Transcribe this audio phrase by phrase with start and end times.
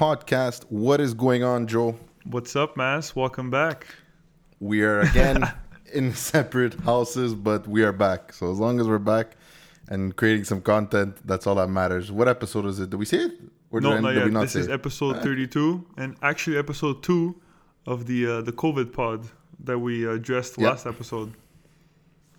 [0.00, 0.62] Podcast.
[0.70, 1.94] What is going on, Joe?
[2.24, 3.14] What's up, Mass?
[3.14, 3.86] Welcome back.
[4.58, 5.52] We are again
[5.92, 8.32] in separate houses, but we are back.
[8.32, 9.36] So as long as we're back
[9.88, 12.10] and creating some content, that's all that matters.
[12.10, 12.88] What episode is it?
[12.88, 13.32] Did we see it?
[13.70, 14.40] Or no, did, not did yet.
[14.40, 14.72] this say is it?
[14.72, 17.38] episode 32, and actually episode two
[17.86, 19.28] of the uh, the COVID pod
[19.64, 20.70] that we uh, addressed Yeah.
[20.70, 21.34] last episode.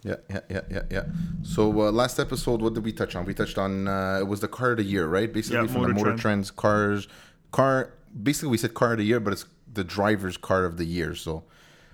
[0.04, 1.04] Yeah, yeah, yeah, yeah, yeah.
[1.44, 3.24] So uh, last episode, what did we touch on?
[3.24, 5.32] We touched on uh, it was the car of the year, right?
[5.32, 6.20] Basically, Yeah, from Motor the Motor Trend.
[6.22, 7.08] Trends cars,
[7.52, 7.94] car.
[8.24, 11.16] Basically, we said car of the year, but it's the driver's car of the year.
[11.16, 11.44] So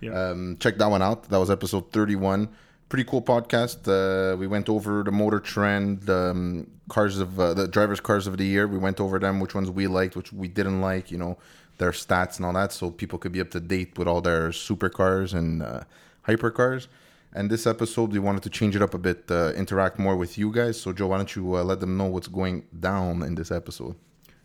[0.01, 0.29] Yeah.
[0.29, 1.29] Um, check that one out.
[1.29, 2.49] That was episode 31.
[2.89, 3.87] Pretty cool podcast.
[3.87, 8.37] Uh, we went over the motor trend, um, cars of uh, the drivers' cars of
[8.37, 8.67] the year.
[8.67, 11.11] We went over them, which ones we liked, which we didn't like.
[11.11, 11.37] You know,
[11.79, 14.49] their stats and all that, so people could be up to date with all their
[14.49, 15.81] supercars and uh,
[16.27, 16.87] hypercars.
[17.33, 20.37] And this episode, we wanted to change it up a bit, uh, interact more with
[20.37, 20.79] you guys.
[20.79, 23.95] So, Joe, why don't you uh, let them know what's going down in this episode?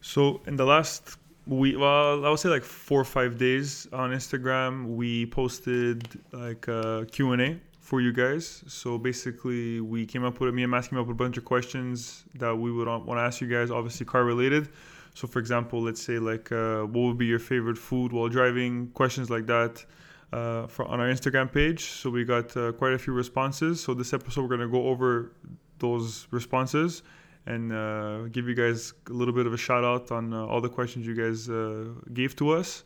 [0.03, 4.11] So in the last week, well, I would say like four or five days on
[4.11, 8.65] Instagram, we posted like a Q and A for you guys.
[8.67, 11.45] So basically, we came up with me and Matt came up with a bunch of
[11.45, 14.69] questions that we would want to ask you guys, obviously car related.
[15.15, 18.89] So for example, let's say like uh, what would be your favorite food while driving?
[18.89, 19.85] Questions like that.
[20.33, 23.83] Uh, for, on our Instagram page, so we got uh, quite a few responses.
[23.83, 25.33] So this episode, we're gonna go over
[25.79, 27.03] those responses
[27.47, 30.61] and uh, give you guys a little bit of a shout out on uh, all
[30.61, 32.85] the questions you guys uh, gave to us.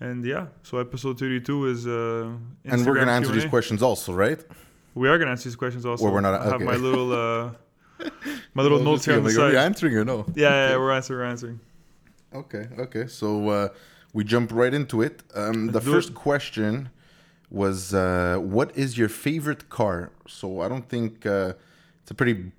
[0.00, 2.30] And yeah, so episode 32 is uh,
[2.64, 4.40] and we're going to answer these questions also, right?
[4.94, 6.04] We are gonna answer these questions also.
[6.04, 7.50] Or we're not- I have my little uh,
[8.54, 9.64] my little notes here on the Like, Are we side.
[9.64, 10.24] answering or no?
[10.34, 11.18] Yeah, yeah, yeah, we're answering.
[11.20, 11.60] We're answering.
[12.34, 13.06] Okay, okay.
[13.06, 13.68] So uh,
[14.12, 15.22] we jump right into it.
[15.34, 16.14] Um, the do first it.
[16.14, 16.88] question
[17.50, 21.52] was, uh, "What is your favorite car?" So I don't think uh,
[22.02, 22.50] it's a pretty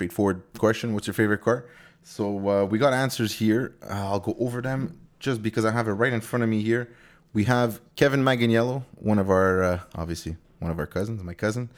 [0.00, 0.94] straightforward question.
[0.94, 1.66] What's your favorite car?
[2.02, 3.74] So uh, we got answers here.
[3.82, 6.62] Uh, I'll go over them just because I have it right in front of me
[6.62, 6.88] here.
[7.34, 11.68] We have Kevin Maganiello, one of our uh, obviously one of our cousins, my cousin.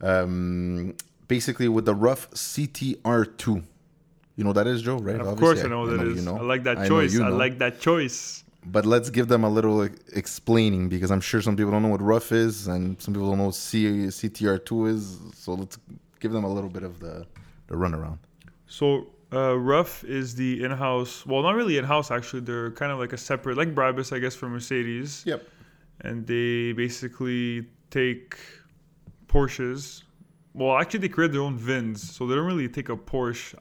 [0.00, 0.94] Um,
[1.26, 3.64] basically with the Ruf CTR2.
[4.36, 5.16] You know that is, Joe, right?
[5.20, 6.24] Of Obviously, course, I know what that you is.
[6.24, 6.36] know.
[6.38, 7.12] I like that I choice.
[7.12, 8.44] you I like that choice.
[8.66, 9.82] But let's give them a little
[10.14, 13.38] explaining because I'm sure some people don't know what Ruf is and some people don't
[13.38, 15.18] know what C- CTR2 is.
[15.34, 15.76] So let's
[16.20, 17.26] give them a little bit of the,
[17.66, 18.18] the runaround.
[18.66, 21.26] So uh, Ruf is the in-house.
[21.26, 22.40] Well, not really in-house actually.
[22.40, 25.22] They're kind of like a separate, like Brabus, I guess, for Mercedes.
[25.26, 25.42] Yep.
[26.00, 28.36] and they basically take
[29.28, 30.02] Porsches.
[30.52, 33.54] Well, actually, they create their own VINs, so they don't really take a Porsche.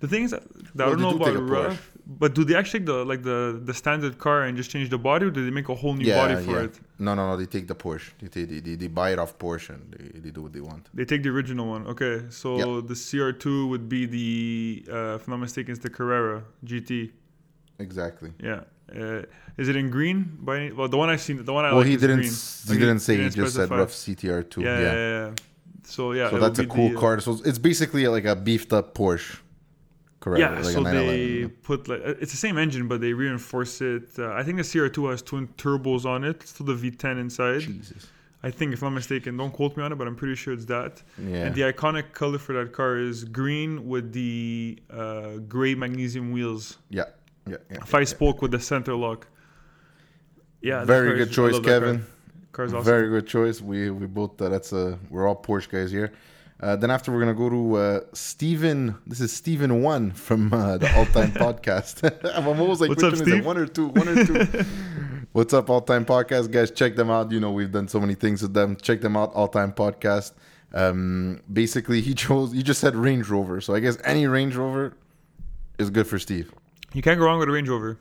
[0.00, 0.42] The thing is that,
[0.76, 1.68] that I don't know do about a Porsche.
[1.68, 4.88] Ruf, but do they actually take the like the the standard car and just change
[4.90, 6.64] the body, or do they make a whole new Yeah, body for yeah.
[6.66, 6.80] it?
[6.98, 7.36] No, no, no.
[7.36, 8.10] They take the Porsche.
[8.20, 10.60] They, take, they, they, they buy it off Porsche and they, they do what they
[10.60, 10.88] want.
[10.94, 11.86] They take the original one.
[11.86, 12.80] Okay, so Yeah.
[12.86, 17.10] the CR2 would be the, uh, if I'm not mistaken, it's the Carrera GT.
[17.78, 18.30] Exactly.
[18.42, 18.60] Yeah.
[18.94, 19.22] Uh,
[19.56, 20.36] is it in green?
[20.40, 22.24] By any, well, the one I've seen, the one I well, like he didn't.
[22.24, 23.14] s- He didn't say.
[23.16, 24.56] He, didn't just said Ruf CTR2.
[24.62, 24.92] Yeah, Yeah.
[24.92, 25.34] yeah.
[25.84, 27.18] So yeah, So that's a cool the, car.
[27.20, 29.38] So it's basically like a beefed up Porsche.
[30.22, 30.38] Correct.
[30.38, 34.08] Yeah, like so they put like uh, it's the same engine, but they reinforce it.
[34.16, 37.62] Uh, I think the CR2 has twin turbos on it, still the V10 inside.
[37.62, 38.06] Jesus.
[38.44, 40.64] I think, if I'm mistaken, don't quote me on it, but I'm pretty sure it's
[40.66, 41.02] that.
[41.18, 41.46] Yeah.
[41.46, 46.78] And the iconic color for that car is green with the uh, gray magnesium wheels,
[46.88, 47.04] yeah.
[47.48, 47.56] Yeah.
[47.70, 47.78] yeah.
[47.84, 49.26] five spoke with the center lock.
[50.60, 51.80] Yeah, Very good is- choice, that car.
[51.80, 52.06] Kevin.
[52.52, 52.84] Car's awesome.
[52.84, 53.60] Very good choice.
[53.60, 56.12] We we both uh, that's a we're all Porsche guys here.
[56.62, 58.94] Uh, then after we're gonna go to uh, Steven.
[59.04, 62.08] This is Stephen one from uh, the All Time Podcast.
[62.36, 63.44] I'm almost like What's which up, one is it?
[63.44, 63.88] One or two?
[63.88, 64.64] One or two?
[65.32, 66.70] What's up, All Time Podcast guys?
[66.70, 67.32] Check them out.
[67.32, 68.76] You know we've done so many things with them.
[68.76, 69.32] Check them out.
[69.34, 70.34] All Time Podcast.
[70.72, 72.52] Um, basically, he chose.
[72.52, 73.60] He just said Range Rover.
[73.60, 74.94] So I guess any Range Rover
[75.78, 76.52] is good for Steve.
[76.92, 77.98] You can't go wrong with a Range Rover.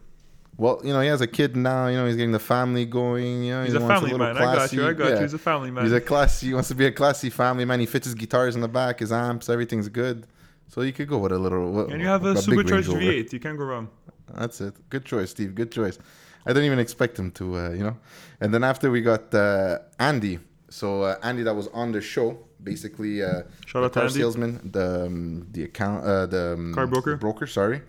[0.58, 1.88] Well, you know he has a kid now.
[1.88, 3.44] You know he's getting the family going.
[3.44, 4.38] You know He's he a wants family little man.
[4.38, 4.88] I got you.
[4.88, 5.16] I got yeah.
[5.16, 5.22] you.
[5.22, 5.84] He's a family man.
[5.84, 6.48] He's a classy.
[6.48, 7.80] He wants to be a classy family man.
[7.80, 10.28] He fits his guitars in the back, his amps, everything's good.
[10.68, 11.90] So you could go with a little.
[11.90, 13.34] and you have a, big supercharged V8.
[13.34, 13.90] You can't go wrong.
[14.34, 14.74] That's it.
[14.90, 15.54] Good choice, Steve.
[15.56, 16.00] Good choice.
[16.46, 17.98] I didn't even expect him to, uh, you know.
[18.40, 20.40] And then after we got uh, Andy.
[20.70, 23.22] So uh, Andy, that was on the show, basically.
[23.22, 24.14] Uh, Shout the out to car Andy.
[24.14, 27.18] salesman, the um, the account, uh, the um, Car broker?
[27.18, 27.46] broker.
[27.46, 27.82] Sorry.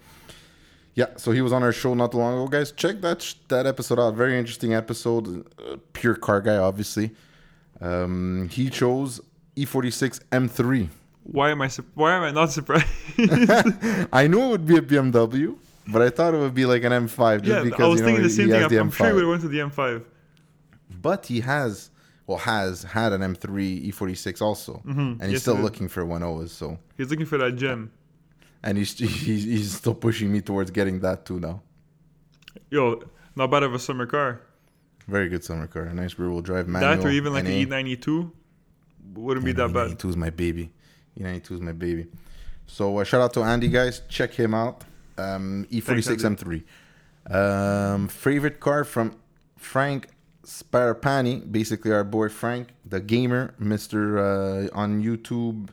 [0.94, 2.71] Yeah, so he was on our show not too long ago, guys.
[2.73, 4.15] Check that sh- that episode out.
[4.15, 5.47] Very interesting episode.
[5.59, 7.12] Uh, pure car guy, obviously.
[7.81, 9.21] Um, he chose
[9.56, 10.89] E46 M3.
[11.25, 11.69] Why am I?
[11.69, 12.87] Su- why am I not surprised?
[14.12, 15.56] I knew it would be a BMW,
[15.89, 18.06] but I thought it would be like an M5 just yeah, because I was you
[18.06, 18.65] know, thinking the same thing.
[18.65, 19.15] I'm, I'm sure he M5.
[19.15, 20.05] would have went to the M5.
[21.00, 21.91] But he has,
[22.27, 25.31] well, has had an M3 E46 also, and he's Mm-hmm.
[25.33, 26.50] Yes, still looking for 1.0s.
[26.50, 27.91] So He's looking for that gem.
[28.62, 31.62] And he's, he's he's still pushing me towards getting that too now.
[32.70, 33.03] Yo,
[33.37, 34.41] not bad of a summer car.
[35.09, 36.97] Very good summer car, a nice rear-wheel drive manual.
[36.97, 37.50] that or even like NA.
[37.50, 38.31] an E92
[39.14, 39.91] wouldn't be that bad.
[39.91, 40.70] E92 is my baby.
[41.19, 42.06] E92 is my baby.
[42.67, 44.03] So uh, shout out to Andy, guys.
[44.09, 44.85] Check him out.
[45.19, 46.62] Um, E46
[47.29, 47.94] M3.
[47.94, 49.17] Um, favorite car from
[49.56, 50.08] Frank
[50.44, 55.69] Sparapani, basically our boy Frank, the gamer, Mister uh, on YouTube,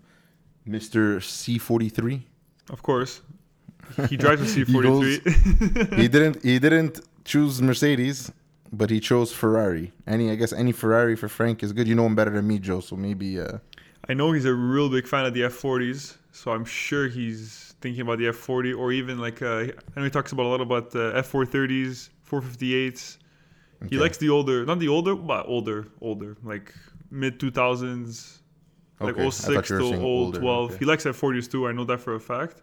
[0.66, 2.22] Mister C43.
[2.70, 3.22] Of course.
[4.10, 5.94] He drives a He C43.
[6.00, 6.44] he didn't.
[6.44, 8.32] He didn't choose Mercedes,
[8.72, 9.92] but he chose Ferrari.
[10.06, 11.88] Any, I guess, any Ferrari for Frank is good.
[11.88, 12.80] You know him better than me, Joe.
[12.82, 13.40] So maybe.
[13.40, 13.58] Uh,
[14.08, 18.02] I know he's a real big fan of the F40s, so I'm sure he's thinking
[18.02, 20.92] about the F40 or even like uh, I know he talks about a lot about
[20.92, 23.18] the F430s, 458s.
[23.90, 26.74] He likes the older, not the older, but older, older, like
[27.12, 28.39] mid 2000s,
[29.00, 30.70] like Okay, 06 thought you were to saying 0 older, 12.
[30.72, 30.80] okay.
[30.80, 31.68] He likes F40s too.
[31.68, 32.62] I know that for a fact.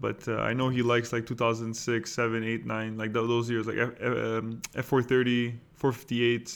[0.00, 3.66] But uh, I know he likes like 2006, 7, 8, 9, like th- those years,
[3.66, 6.48] like F, um, F430, 458,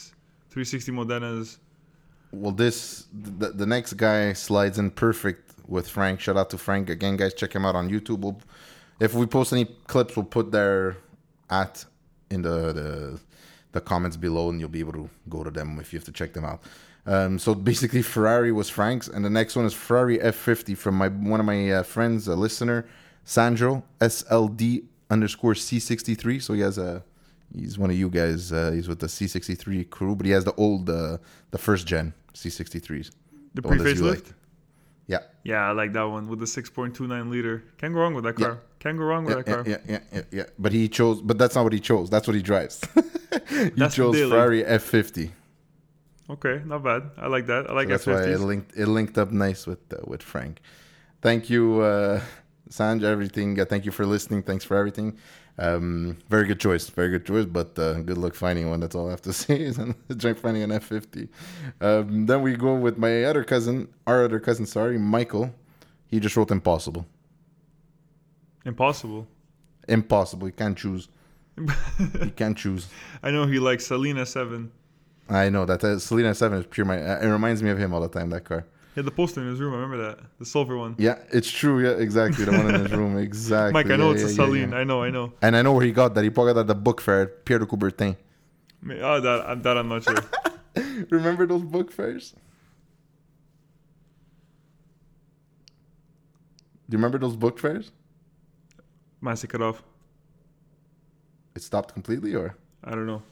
[0.49, 1.59] 360 Modenas.
[2.33, 6.21] Well, this the, the next guy slides in perfect with Frank.
[6.21, 7.35] Shout out to Frank again, guys.
[7.35, 8.21] Check him out on YouTube.
[8.21, 8.41] We'll,
[8.99, 10.97] if we post any clips, we'll put their
[11.51, 11.85] at
[12.31, 13.21] in the, the
[13.73, 16.13] the comments below, and you'll be able to go to them if you have to
[16.13, 16.63] check them out.
[17.07, 21.09] Um, so basically, Ferrari was Frank's, and the next one is Ferrari F50 from my
[21.09, 22.87] one of my uh, friends, a listener,
[23.25, 26.41] Sandro SLD underscore C63.
[26.43, 27.05] So he has a
[27.55, 28.53] he's one of you guys.
[28.53, 31.19] Uh, he's with the C63 crew, but he has the old uh,
[31.51, 33.11] the first gen C63s.
[33.53, 34.11] The, The one pre facelift?
[34.27, 34.35] like.
[35.07, 35.19] Yeah.
[35.43, 37.63] Yeah, I like that one with the 6.29 liter.
[37.77, 38.47] Can't go wrong with that Yeah.
[38.47, 38.59] car.
[38.81, 39.65] Can't go wrong with Yeah, that car.
[39.67, 40.43] yeah, yeah, yeah, yeah.
[40.59, 41.21] But he chose.
[41.21, 42.09] But that's not what he chose.
[42.09, 42.81] That's what he drives.
[43.51, 44.31] he That's chose daily.
[44.31, 45.31] Ferrari F50.
[46.31, 47.11] Okay, not bad.
[47.19, 47.69] I like that.
[47.69, 48.77] I like so that's why it linked.
[48.77, 50.61] It linked up nice with uh, with Frank.
[51.21, 52.21] Thank you, uh,
[52.71, 53.03] Sanj.
[53.03, 53.61] Everything.
[53.61, 54.43] Uh, thank you for listening.
[54.43, 55.19] Thanks for everything.
[55.59, 56.89] Um, very good choice.
[56.89, 57.45] Very good choice.
[57.45, 58.81] But uh, good luck finding one.
[58.81, 59.67] That's all I have to say.
[59.67, 61.29] And try finding an F50.
[61.83, 63.89] Um, then we go with my other cousin.
[64.07, 64.65] Our other cousin.
[64.65, 65.55] Sorry, Michael.
[66.07, 67.07] He just wrote impossible.
[68.65, 69.27] Impossible.
[69.89, 70.49] Impossible.
[70.49, 71.09] You can't choose.
[71.59, 72.89] you can't choose.
[73.23, 74.71] I know he likes Saleen S7.
[75.29, 76.85] I know that uh, Saleen Seven is pure.
[76.85, 78.31] My uh, it reminds me of him all the time.
[78.31, 78.67] That car.
[78.95, 79.73] He had the poster in his room.
[79.75, 80.19] I remember that.
[80.39, 80.95] The silver one.
[80.99, 81.83] Yeah, it's true.
[81.83, 82.45] Yeah, exactly.
[82.45, 83.17] The one in his room.
[83.25, 83.73] Exactly.
[83.73, 84.71] Mike, I know Yeah, it's a yeah, yeah, Saleen.
[84.71, 84.77] yeah.
[84.79, 85.33] I know, I know.
[85.43, 86.23] And I know where he got that.
[86.23, 88.17] He probably got that at the book fair at Pierre de Coubertin.
[88.89, 90.15] Oh, that, that I'm not sure.
[91.11, 92.35] Remember those book fairs?
[96.89, 97.91] Do you remember those book fairs?
[99.25, 99.83] Cut off.
[101.57, 103.23] It stopped completely, or I don't know.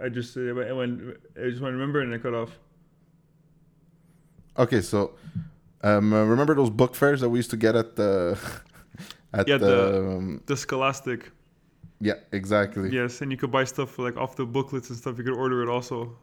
[0.00, 1.00] I just I went.
[1.36, 2.50] I just want to remember and I cut off.
[4.58, 4.80] okay.
[4.80, 5.12] So,
[5.82, 8.38] um, uh, remember those book fairs that we used to get at the
[9.32, 11.30] at Yeah, the, the- um, The Scholastic.
[12.00, 15.16] yeah exactly Yes, and you could buy stuff like off the booklets and stuff.
[15.18, 16.16] You could order it also.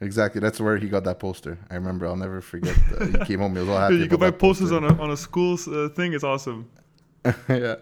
[0.00, 0.40] exactly.
[0.40, 1.58] That's where he got that poster.
[1.70, 2.06] I remember.
[2.06, 2.76] I'll never forget.
[2.98, 3.54] Uh, he came home.
[3.54, 3.96] He was all happy.
[3.96, 4.86] You could buy posters poster.
[4.86, 6.14] on a on a school uh, thing.
[6.14, 6.68] It's awesome.
[7.48, 7.76] yeah.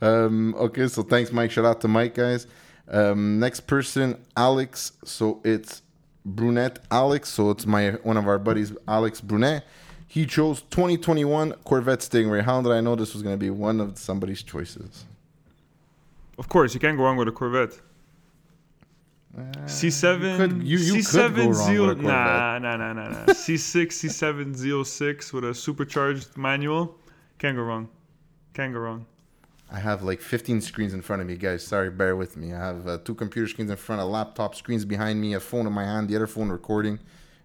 [0.00, 1.50] Um, okay, so thanks, Mike.
[1.50, 2.46] Shout out to Mike, guys.
[2.88, 4.92] Um, next person, Alex.
[5.04, 5.82] So it's
[6.24, 7.30] Brunette Alex.
[7.30, 9.62] So it's my one of our buddies, Alex Brunet.
[10.06, 12.42] He chose 2021 Corvette Stingray.
[12.42, 15.04] How did I know this was going to be one of somebody's choices?
[16.38, 17.80] Of course, you can't go wrong with a Corvette.
[19.36, 22.04] Uh, C7, you could, you, you C7 could go wrong zero, with a Corvette.
[22.04, 23.24] nah, nah, nah, nah, nah.
[23.26, 26.96] C6, C7, Z06 with a supercharged manual,
[27.38, 27.88] can't go wrong.
[28.52, 29.06] Can't go wrong.
[29.70, 31.66] I have like 15 screens in front of me, guys.
[31.66, 32.52] Sorry, bear with me.
[32.52, 35.66] I have uh, two computer screens in front, a laptop screens behind me, a phone
[35.66, 36.98] in my hand, the other phone recording.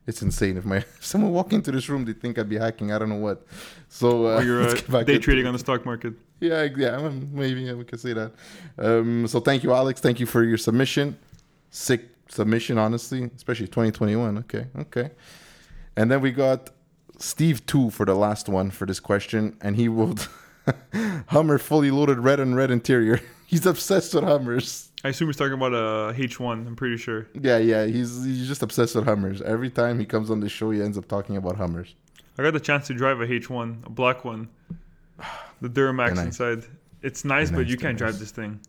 [0.05, 0.57] It's insane.
[0.57, 2.91] If my if someone walk into this room, they think I'd be hacking.
[2.91, 3.45] I don't know what.
[3.88, 4.61] So uh, or you're
[4.95, 6.13] uh, day trading on the stock market.
[6.39, 8.31] Yeah, yeah, maybe yeah, we can say that.
[8.77, 9.99] Um, so thank you, Alex.
[9.99, 11.17] Thank you for your submission.
[11.69, 14.38] Sick submission, honestly, especially 2021.
[14.39, 15.11] Okay, okay.
[15.95, 16.69] And then we got
[17.17, 20.27] Steve two for the last one for this question, and he wrote
[21.27, 23.19] Hummer fully loaded red and red interior.
[23.47, 24.89] He's obsessed with Hummers.
[25.03, 26.67] I assume he's talking about uh, a H1.
[26.67, 27.25] I'm pretty sure.
[27.33, 29.41] Yeah, yeah, he's he's just obsessed with Hummers.
[29.41, 31.95] Every time he comes on the show, he ends up talking about Hummers.
[32.38, 34.49] I got the chance to drive a H1, a black one,
[35.61, 36.25] the Duramax nice.
[36.25, 36.63] inside.
[37.01, 38.59] It's nice, but nice, you can't drive this thing.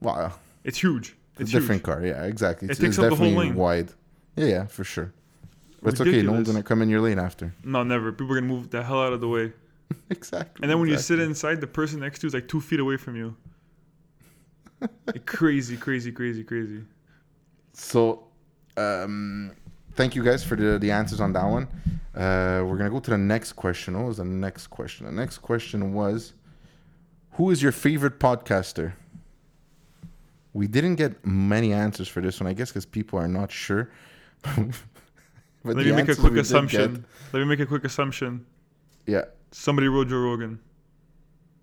[0.00, 0.32] Wow,
[0.64, 1.14] It's huge.
[1.34, 2.04] it's, It's a different car.
[2.04, 2.68] Yeah, exactly.
[2.68, 3.54] It It's, takes it's up the whole definitely lane.
[3.56, 3.88] wide.
[4.36, 5.12] Yeah, yeah, for sure.
[5.82, 6.22] But it's okay.
[6.22, 7.52] No one's gonna come in your lane after.
[7.64, 8.12] No, never.
[8.12, 9.52] People are gonna move the hell out of the way.
[10.10, 10.62] exactly.
[10.62, 12.80] And then when you sit inside, the person next to you is like two feet
[12.80, 13.36] away from you.
[15.06, 16.82] Like, crazy, crazy, crazy, crazy.
[17.72, 18.24] So,
[18.76, 19.52] um,
[19.94, 21.68] thank you guys for the, the answers on that one.
[22.14, 23.96] Uh, we're gonna go to the next question.
[23.98, 25.06] What was the next question?
[25.06, 26.34] The next question was,
[27.32, 28.92] Who is your favorite podcaster?
[30.52, 33.90] We didn't get many answers for this one, I guess, because people are not sure.
[35.64, 36.94] But Let me make a quick assumption.
[36.94, 38.44] get- Let me make a quick assumption.
[39.06, 39.26] yeah.
[39.52, 40.58] Somebody wrote Joe Rogan.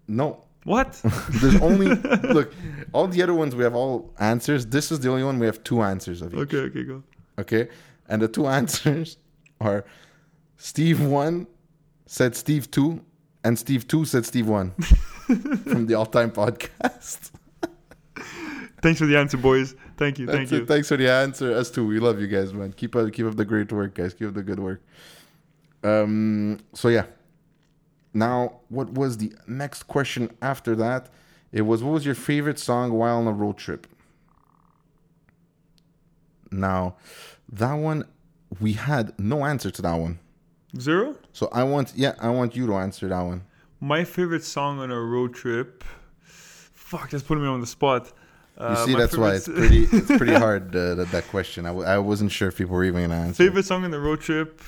[0.07, 0.45] No.
[0.63, 0.99] What?
[1.41, 2.53] There's only look.
[2.93, 4.65] All the other ones we have all answers.
[4.65, 6.39] This is the only one we have two answers of each.
[6.41, 7.03] okay, okay, go.
[7.39, 7.69] Okay,
[8.07, 9.17] and the two answers
[9.61, 9.85] are
[10.57, 11.47] Steve one
[12.05, 13.01] said Steve two,
[13.43, 14.71] and Steve two said Steve one
[15.63, 17.31] from the All Time Podcast.
[18.81, 19.75] Thanks for the answer, boys.
[19.97, 20.55] Thank you, That's thank it.
[20.55, 20.65] you.
[20.65, 21.53] Thanks for the answer.
[21.53, 21.85] Us too.
[21.87, 22.73] We love you guys, man.
[22.73, 24.13] Keep up, keep up the great work, guys.
[24.13, 24.81] Keep up the good work.
[25.83, 26.59] Um.
[26.73, 27.05] So yeah.
[28.13, 31.09] Now, what was the next question after that?
[31.51, 33.87] It was what was your favorite song while on a road trip?
[36.51, 36.95] Now,
[37.51, 38.05] that one
[38.59, 40.19] we had no answer to that one.
[40.79, 41.15] Zero?
[41.33, 43.43] So I want yeah, I want you to answer that one.
[43.79, 45.83] My favorite song on a road trip.
[46.21, 48.11] Fuck, that's putting me on the spot.
[48.59, 51.65] You Uh, see, that's why it's pretty it's pretty hard uh, that, that question.
[51.65, 53.43] I, w- I wasn't sure if people were even gonna answer.
[53.43, 54.61] Favorite song on the road trip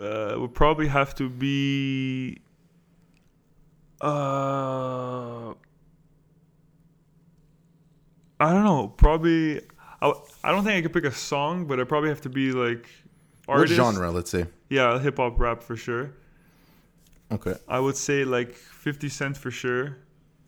[0.00, 2.38] uh, would probably have to be.
[4.00, 5.54] Uh,
[8.40, 8.88] I don't know.
[8.96, 9.60] Probably.
[10.00, 10.12] I,
[10.44, 12.88] I don't think I could pick a song, but I probably have to be like.
[13.46, 13.74] What Artist.
[13.76, 14.10] genre?
[14.10, 14.46] Let's say.
[14.68, 16.12] Yeah, hip hop rap for sure.
[17.32, 17.54] Okay.
[17.66, 19.96] I would say like 50 Cent for sure.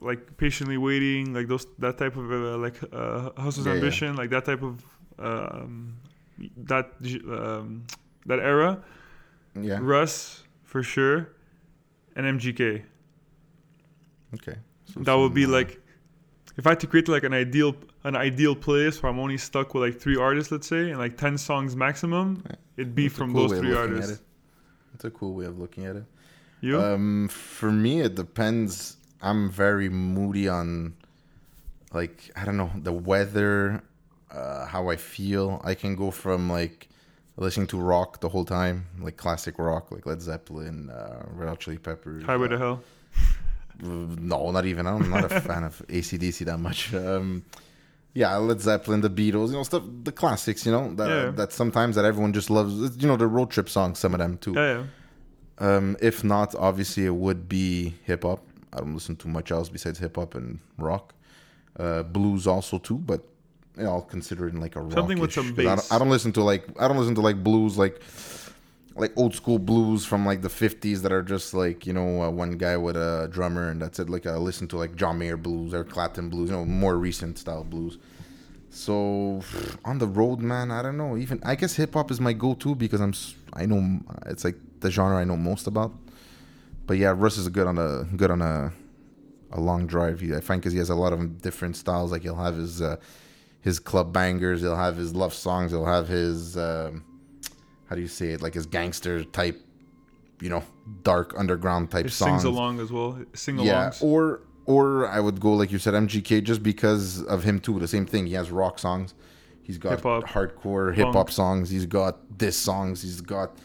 [0.01, 3.79] Like patiently waiting, like those that type of uh, like uh, hustle's Yeah, yeah.
[3.79, 4.83] ambition, like that type of
[5.19, 5.97] um,
[6.57, 6.91] that
[7.29, 7.85] um,
[8.27, 8.83] that era.
[9.61, 9.79] Yeah.
[9.83, 11.33] Russ for sure,
[12.17, 12.83] and MGK.
[14.35, 14.57] Okay.
[14.93, 15.81] So That would be uh, like
[16.57, 19.75] if I had to create like an ideal an ideal playlist where I'm only stuck
[19.75, 22.45] with like three artists, let's say, and like ten songs maximum,
[22.77, 24.21] it'd be That's from cool those three artists.
[24.95, 26.05] It's a cool way of looking at it.
[26.61, 26.81] You?
[26.81, 28.97] Um, for me, it depends.
[29.23, 30.95] I'm very moody on,
[31.93, 33.83] like, I don't know, the weather,
[34.31, 35.61] uh, how I feel.
[35.65, 36.89] I can go from like
[37.37, 41.61] listening to rock the whole time, like classic rock, like Led Zeppelin, uh, Red Hot
[41.61, 42.25] Chili Peppers.
[42.25, 42.83] Highway uh, to Hell.
[43.83, 44.87] No, not even.
[44.87, 46.93] I'm not a fan of ACDC that much.
[46.95, 47.45] Um,
[48.13, 51.31] yeah, Led Zeppelin, the Beatles, you know, stuff, the classics, you know, that, Yeah.
[51.31, 52.97] that sometimes that everyone just loves.
[52.97, 54.53] You know, the road trip songs, some of them too.
[54.55, 54.85] Yeah, yeah.
[55.77, 58.43] Um, if not, obviously it would be hip hop.
[58.73, 61.15] I don't listen to much else besides hip hop and rock.
[61.79, 63.25] Uh, blues also too, but
[63.77, 64.93] you know, I'll consider it like a rock.
[64.93, 65.89] Something with some I bass.
[65.89, 68.01] don't, I don't listen to like I don't listen to like blues like
[68.97, 72.31] like old school blues from like the fifties that are just like you know uh,
[72.31, 74.11] one guy with a drummer and that's it.
[74.11, 77.39] Like I listen to like John Mayer blues or Clapton blues, you know, more recent
[77.39, 77.99] style blues.
[78.71, 79.43] So
[79.85, 81.17] on the road, man, I don't know.
[81.17, 83.15] Even I guess hip hop is my go-to because I'm
[83.53, 85.93] I know it's like the genre I know most about.
[86.87, 88.73] But yeah, Russ is good on a good on a
[89.53, 90.23] a long drive.
[90.33, 92.13] I find because he has a lot of different styles.
[92.13, 92.97] Like he'll have his uh,
[93.61, 97.05] his club bangers, he'll have his love songs, he'll have his um,
[97.91, 98.41] how do you say it?
[98.41, 99.61] Like his gangster type,
[100.41, 100.63] you know,
[101.03, 102.43] dark underground type It songs.
[102.43, 103.19] sings along as well.
[103.35, 107.59] Sing Yeah, or or I would go like you said, MGK, just because of him
[107.59, 107.79] too.
[107.81, 108.27] The same thing.
[108.27, 109.15] He has rock songs.
[109.63, 111.69] He's got Hip-hop, hardcore hip hop songs.
[111.71, 113.03] He's got diss songs.
[113.03, 113.57] He's got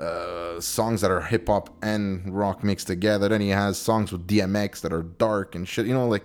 [0.00, 3.28] uh, songs that are hip hop and rock mixed together.
[3.28, 5.86] Then he has songs with DMX that are dark and shit.
[5.86, 6.24] You know, like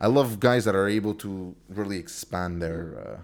[0.00, 3.20] I love guys that are able to really expand their uh,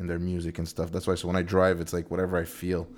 [0.00, 0.90] in their music and stuff.
[0.90, 1.14] That's why.
[1.14, 2.88] So when I drive, it's like whatever I feel.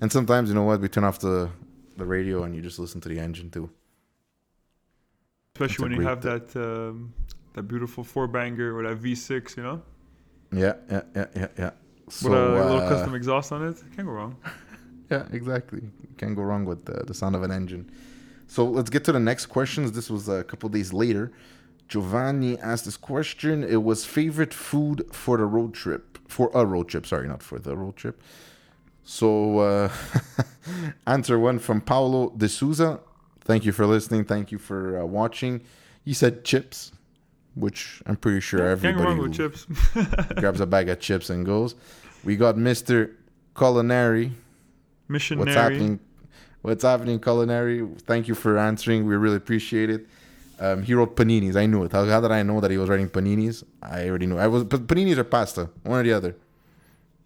[0.00, 1.50] And sometimes you know what, we turn off the
[1.96, 3.70] the radio and you just listen to the engine too.
[5.54, 7.14] Especially when you have great that um,
[7.54, 9.82] that beautiful four banger or that V6, you know,
[10.52, 11.70] Yeah, yeah, yeah, yeah, yeah.
[12.08, 13.76] So, with a little uh, custom exhaust on it.
[13.94, 14.36] Can't go wrong.
[15.08, 15.82] Yeah, exactly.
[16.18, 17.88] Can't go wrong with the, the sound of an engine.
[18.48, 19.92] So let's get to the next questions.
[19.92, 21.30] This was a couple days later.
[21.88, 23.62] Giovanni asked this question.
[23.62, 26.05] It was favorite food for the road trip.
[26.28, 28.20] For a road trip, sorry, not for the road trip.
[29.04, 29.92] So, uh,
[31.06, 33.00] answer one from Paulo de Souza.
[33.42, 34.24] Thank you for listening.
[34.24, 35.62] Thank you for uh, watching.
[36.04, 36.90] He said chips,
[37.54, 39.66] which I'm pretty sure Can't everybody chips.
[40.36, 41.76] grabs a bag of chips and goes.
[42.24, 43.12] We got Mr.
[43.56, 44.32] Culinary.
[45.08, 45.46] Missionary.
[45.46, 46.00] What's happening?
[46.62, 47.86] What's happening, Culinary?
[48.06, 49.06] Thank you for answering.
[49.06, 50.06] We really appreciate it.
[50.58, 51.56] Um, he wrote paninis.
[51.56, 51.92] I knew it.
[51.92, 53.62] How, how did I know that he was writing paninis?
[53.82, 54.38] I already knew.
[54.38, 56.36] I was paninis or pasta, one or the other.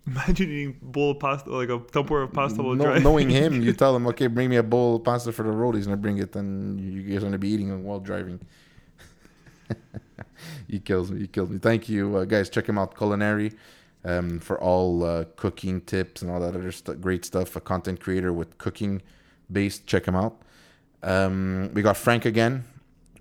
[0.06, 3.02] Imagine eating bowl of pasta, like a Tupperware of pasta while No, driving.
[3.04, 5.76] knowing him, you tell him, okay, bring me a bowl of pasta for the road.
[5.76, 8.40] He's gonna bring it, and you guys are gonna be eating while driving.
[10.68, 11.20] he kills me.
[11.20, 11.58] He kills me.
[11.58, 12.48] Thank you, uh, guys.
[12.50, 13.52] Check him out, Culinary,
[14.04, 17.54] um, for all uh, cooking tips and all that other stu great stuff.
[17.54, 19.02] A content creator with cooking
[19.52, 19.86] based.
[19.86, 20.40] Check him out.
[21.02, 22.64] Um, we got Frank again.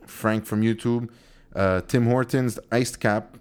[0.10, 1.10] Frank from YouTube.
[1.56, 3.38] uh, Tim Hortons iced cap,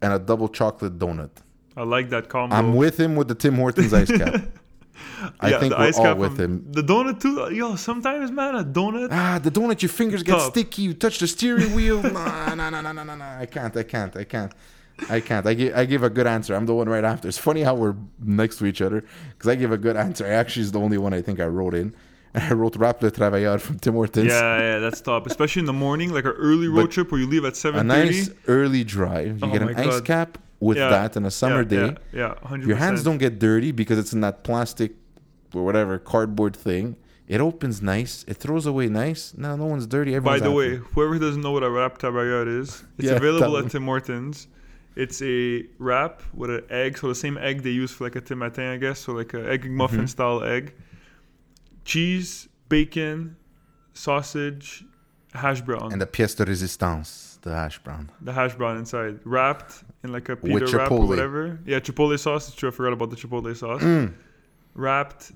[0.00, 1.30] and a double chocolate donut.
[1.76, 2.54] I like that combo.
[2.56, 4.34] I'm with him with the Tim Hortons iced cap.
[5.40, 6.64] I Yeah, think we're ice all with him.
[6.70, 7.52] The donut too.
[7.54, 9.08] Yo, sometimes man, a donut.
[9.10, 10.50] Ah, the donut, your fingers get Tough.
[10.52, 10.82] sticky.
[10.82, 12.02] You touch the steering wheel.
[12.12, 13.38] Nah, nah, nah, nah, nah, nah, nah.
[13.38, 13.76] I can't.
[13.76, 14.16] I can't.
[14.16, 14.52] I can't.
[15.08, 15.46] I can't.
[15.46, 16.54] I give, I give a good answer.
[16.56, 17.28] I'm the one right after.
[17.28, 20.24] It's funny how we're next to each other because I give a good answer.
[20.26, 21.94] I actually is the only one I think I wrote in.
[22.34, 24.26] I wrote Wrap Le Travailleur from Tim Hortons.
[24.32, 25.26] Yeah, yeah, that's top.
[25.26, 27.80] Especially in the morning, like an early road But trip where you leave at seven.
[27.80, 29.40] a nice early drive.
[29.40, 30.04] You Oh get an ice God.
[30.04, 30.90] cap with Yeah.
[30.90, 31.96] that on a summer yeah, day.
[32.12, 34.92] Yeah, yeah, hundred Your hands don't get dirty because it's in that plastic
[35.54, 36.96] or whatever cardboard thing.
[37.28, 38.24] It opens nice.
[38.26, 39.34] It throws away nice.
[39.36, 40.18] No, no one's dirty.
[40.18, 40.54] By the happy.
[40.54, 43.70] way, whoever doesn't know what a wrap travailleur is, it's available at.
[43.70, 44.48] Tim Hortons.
[44.96, 48.20] It's a wrap with an egg, so the same egg they use for like a
[48.20, 50.08] Tim Matin, I guess, so like an egg muffin Mhm.
[50.08, 50.74] style egg,
[51.88, 53.36] cheese, bacon,
[53.94, 54.84] sausage,
[55.32, 58.10] hash brown, and the pièce de résistance, the hash brown.
[58.20, 61.58] the hash brown inside, wrapped in like a pita wrap or whatever.
[61.64, 62.48] Yeah, chipotle sauce.
[62.48, 63.82] It's true, I forgot about the chipotle sauce.
[63.82, 64.14] Mm.
[64.74, 65.32] Wrapped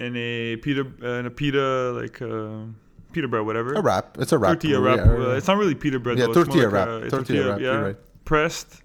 [0.00, 2.64] in a pita, uh, in a pita like uh,
[3.12, 3.74] pita bread, whatever.
[3.74, 4.16] A wrap.
[4.18, 4.52] It's a wrap.
[4.54, 4.98] tortilla wrap.
[4.98, 6.18] yeah, uh, it's not really pita bread.
[6.18, 6.44] Yeah, though.
[6.44, 6.88] Tortilla like wrap.
[6.88, 7.60] a- a tortilla, wrap.
[7.60, 7.96] Yeah, right.
[8.24, 8.82] pressed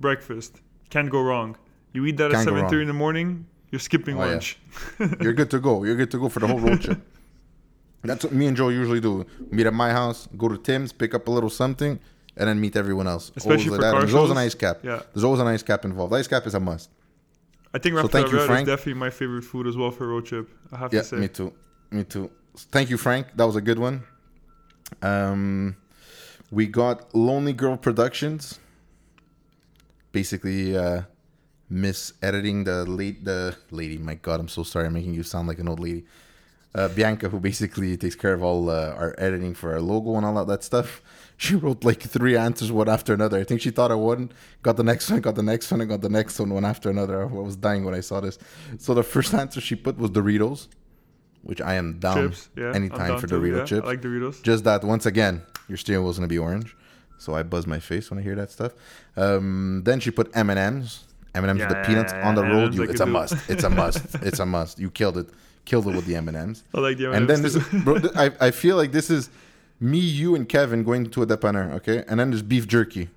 [0.00, 0.60] breakfast.
[0.90, 1.56] Can't go wrong.
[1.94, 3.46] You eat that at Can't go seven thirty in the morning.
[3.72, 4.30] You're skipping Oh, yeah.
[4.32, 4.58] lunch.
[5.20, 5.82] You're good to go.
[5.82, 7.00] You're good to go for the whole road trip.
[8.04, 9.26] That's what me and Joe usually do.
[9.50, 11.98] Meet at my house, go to Tim's, pick up a little something,
[12.36, 13.32] and then meet everyone else.
[13.34, 14.78] Especially Always for like There's always an ice cap.
[14.82, 16.12] Yeah, There's always an ice cap involved.
[16.14, 16.90] Ice cap is a must.
[17.74, 20.50] I think So thank you, is definitely my favorite food as well for road trip.
[20.70, 21.16] I have Yeah, to say.
[21.16, 21.52] me too.
[21.90, 22.30] Me too.
[22.56, 23.28] Thank you, Frank.
[23.36, 24.02] That was a good one.
[25.00, 25.76] Um,
[26.50, 28.58] we got Lonely Girl Productions.
[30.12, 31.02] Basically, uh,
[31.72, 33.98] miss editing the late the lady.
[33.98, 34.86] My God, I'm so sorry.
[34.86, 36.04] I'm making you sound like an old lady.
[36.74, 40.24] Uh, Bianca, who basically takes care of all uh, our editing for our logo and
[40.24, 41.02] all that, that stuff.
[41.38, 43.36] She wrote like three answers one after another.
[43.36, 44.30] I think she thought I wouldn't.
[44.62, 46.88] Got the next one, got the next one, and got the next one one after
[46.88, 47.22] another.
[47.22, 48.38] I was dying when I saw this.
[48.78, 50.68] So the first answer she put was Doritos,
[51.42, 52.72] which I am down Chips, yeah.
[52.72, 53.64] Anytime down for too, Dorito yeah.
[53.64, 53.82] chips.
[53.82, 54.40] I like Doritos.
[54.44, 56.76] Just that once again, your steering wheel's gonna be orange,
[57.18, 58.72] so I buzz my face when I hear that stuff.
[59.16, 62.42] Um, then she put M and M's, M and M's with the peanuts on the
[62.42, 62.74] road.
[62.74, 63.34] You, it's a must.
[63.48, 64.14] It's a must.
[64.16, 64.78] It's a must.
[64.78, 65.28] You killed it.
[65.64, 66.64] Killed it with the M and M's.
[66.74, 67.82] I like the And then M&Ms this, too.
[67.82, 69.30] bro, I I feel like this is
[69.80, 72.04] me, you, and Kevin going to a dépanneur, okay?
[72.08, 73.08] And then there's beef jerky.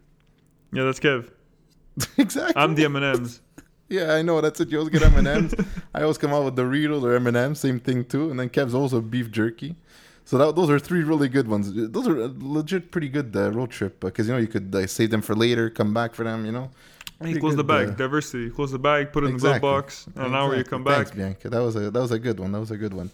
[0.71, 1.29] yeah, that's Kev.
[2.17, 2.53] exactly.
[2.61, 3.41] I'm the M and M's.
[3.89, 4.41] Yeah, I know.
[4.41, 4.69] That's it.
[4.71, 5.55] You always get M and M's.
[5.93, 7.59] I always come out with Doritos or M and M's.
[7.59, 8.31] Same thing too.
[8.31, 9.75] And then Kev's also beef jerky.
[10.23, 11.71] So that, those are three really good ones.
[11.71, 15.11] Those are legit pretty good uh, road trip because you know you could uh, save
[15.11, 16.45] them for later, come back for them.
[16.45, 16.71] You know.
[17.19, 17.89] Pretty close the bag.
[17.89, 18.49] uh, Diversity.
[18.49, 19.11] Close the bag.
[19.13, 20.05] Put it in the glove box.
[20.15, 20.95] And an hour you come back.
[20.97, 21.49] Thanks, Bianca.
[21.49, 22.51] That was a that was a good one.
[22.51, 23.09] That was a good one.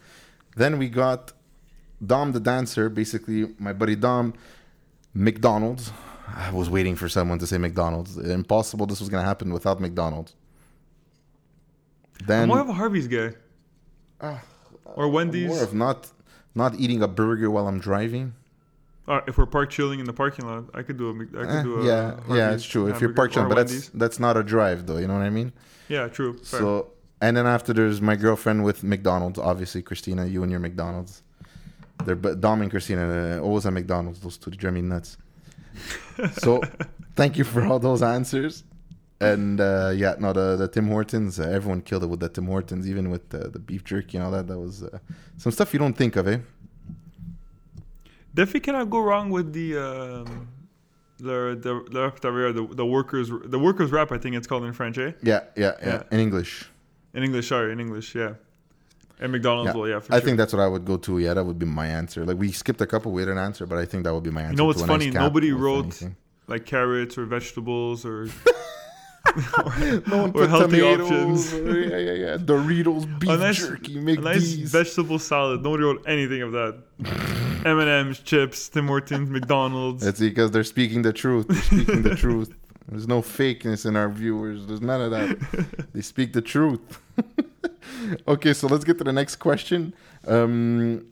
[0.56, 1.34] Then we got
[2.06, 2.90] Dom the dancer.
[2.90, 4.34] Basically, my buddy Dom,
[5.14, 5.92] McDonald's.
[6.28, 8.18] I was waiting for someone to say McDonald's.
[8.18, 8.86] Impossible.
[8.86, 10.34] This was gonna happen without McDonald's.
[12.22, 13.34] I'm Then more of a Harvey's guy.
[14.20, 14.42] Ah,
[14.86, 15.48] or Wendy's.
[15.50, 16.12] More of not
[16.56, 18.34] not eating a burger while I'm driving.
[19.08, 21.14] Uh, if we're parked chilling in the parking lot, I could do a.
[21.42, 21.86] I could Eh, do a.
[21.86, 22.88] yeah, yeah, it's true.
[22.88, 23.90] If you're parked or on, but that's Wendy's.
[23.94, 24.98] that's not a drive though.
[24.98, 25.52] You know what I mean?
[25.90, 26.34] yeah, true.
[26.38, 26.60] Fair.
[26.60, 29.40] So and then after there's my girlfriend with McDonald's.
[29.40, 31.24] Obviously, Christina, you and your McDonald's.
[32.06, 34.20] They're but Dom and Christina uh, always at McDonald's.
[34.20, 35.18] Those two, drive me nuts.
[36.34, 36.62] so
[37.16, 38.64] thank you for all those answers.
[39.20, 42.48] And uh, yeah, no, the, the Tim Hortons, uh, everyone killed it with the Tim
[42.48, 44.48] Hortons, even with the, the beef jerky and all that.
[44.48, 44.98] That was uh,
[45.38, 46.40] some stuff you don't think of, eh?
[48.34, 50.48] Definitely cannot go wrong with the um,
[51.18, 54.12] the the the, the the workers the workers wrap.
[54.12, 55.12] I think it's called in French, eh?
[55.22, 55.88] Yeah, yeah, yeah.
[55.88, 56.04] Yeah.
[56.12, 56.66] In English.
[57.14, 58.34] In English, sorry, in English, yeah.
[59.20, 59.78] And McDonald's, Yeah.
[59.80, 59.98] well, yeah.
[60.10, 60.20] I sure.
[60.22, 61.20] think that's what I would go to.
[61.20, 62.26] Yeah, that would be my answer.
[62.26, 64.42] Like we skipped a couple, we didn't answer, but I think that would be my
[64.42, 64.54] answer.
[64.54, 65.12] You know what's funny?
[65.12, 66.16] Nobody wrote- anything.
[66.48, 68.28] like carrots or vegetables or
[70.08, 71.54] no one or put healthy tomatoes.
[71.54, 71.54] options.
[71.54, 72.38] yeah, yeah, yeah.
[72.38, 75.62] Doritos, beef nice- jerky, a nice vegetable salad.
[75.62, 76.82] Nobody wrote anything of that.
[77.66, 80.04] M and M's, chips, Tim Hortons, McDonald's.
[80.04, 81.48] That's because they're speaking the truth.
[81.48, 82.54] They're speaking the truth.
[82.90, 84.66] There's no fakeness in our viewers.
[84.66, 85.88] There's none of that.
[85.94, 86.82] they speak the truth.
[88.28, 89.94] okay, so let's get to the next question.
[90.28, 91.06] Um,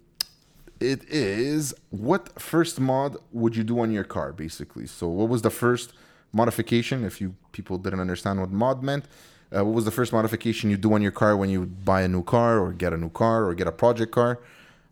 [0.80, 4.88] it is what first mod would you do on your car, basically?
[4.88, 5.93] So, what was the first
[6.34, 7.04] modification?
[7.04, 9.06] If you people didn't understand what mod meant,
[9.56, 12.08] uh, what was the first modification you do on your car when you buy a
[12.08, 14.39] new car or get a new car or get a project car?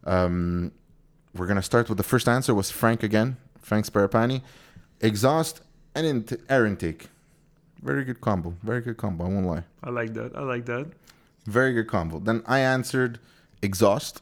[0.06, 0.72] Um,
[1.36, 4.42] we're gonna start with the first answer was Frank again, Frank Sparapani.
[5.02, 5.62] Exhaust
[5.94, 7.08] and int- air intake.
[7.84, 8.56] Very good combo.
[8.64, 9.26] Very good combo.
[9.26, 9.64] I won't lie.
[9.84, 10.36] I like that.
[10.36, 10.88] I like that.
[11.46, 12.20] Very good combo.
[12.20, 13.20] Then I answered
[13.62, 14.22] exhaust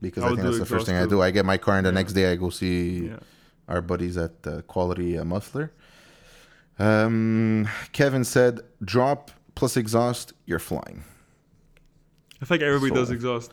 [0.00, 1.20] because I I, think that's the first thing I do.
[1.22, 1.94] I get my car and the Yeah.
[1.94, 3.18] next day I go see Yeah.
[3.68, 5.70] Our buddies at uh, Quality uh, Muffler.
[6.78, 11.04] Um, Kevin said, "Drop plus exhaust, you're flying."
[12.42, 13.52] I think everybody So- does exhaust.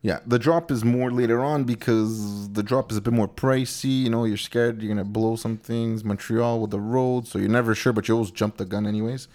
[0.00, 4.02] Yeah, the drop is more later on because the drop is a bit more pricey.
[4.04, 6.04] You know, you're scared you're gonna blow some things.
[6.04, 9.26] Montreal with the road, so you're never sure, but you always jump the gun anyways.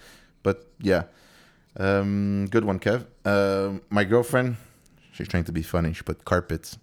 [0.41, 1.03] But yeah,
[1.77, 3.05] um, good one, Kev.
[3.25, 4.55] Um my girlfriend,
[5.11, 5.91] she's trying to be funny.
[5.91, 6.77] She put carpets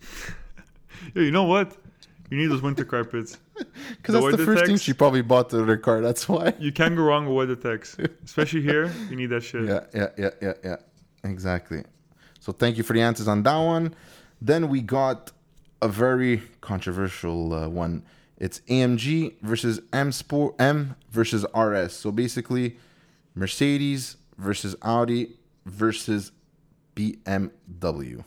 [1.14, 1.76] you know what?
[2.30, 3.38] You need those winter carpets.
[3.54, 6.00] because that's the first thing she probably bought to her car.
[6.00, 6.54] That's why.
[6.60, 8.92] You can't go wrong with weather WeatherTechs, especially here.
[9.08, 9.64] You need that shit.
[9.64, 10.76] Yeah, yeah, yeah, yeah, yeah.
[11.24, 11.82] Exactly.
[12.38, 13.94] So thank you for the answers on that one.
[14.40, 15.32] Then we got
[15.82, 18.04] a very controversial uh, one.
[18.38, 21.92] It's AMG versus M Sport M versus RS.
[21.92, 22.78] So basically,
[23.34, 26.32] Mercedes versus Audi versus
[26.94, 28.24] BMW.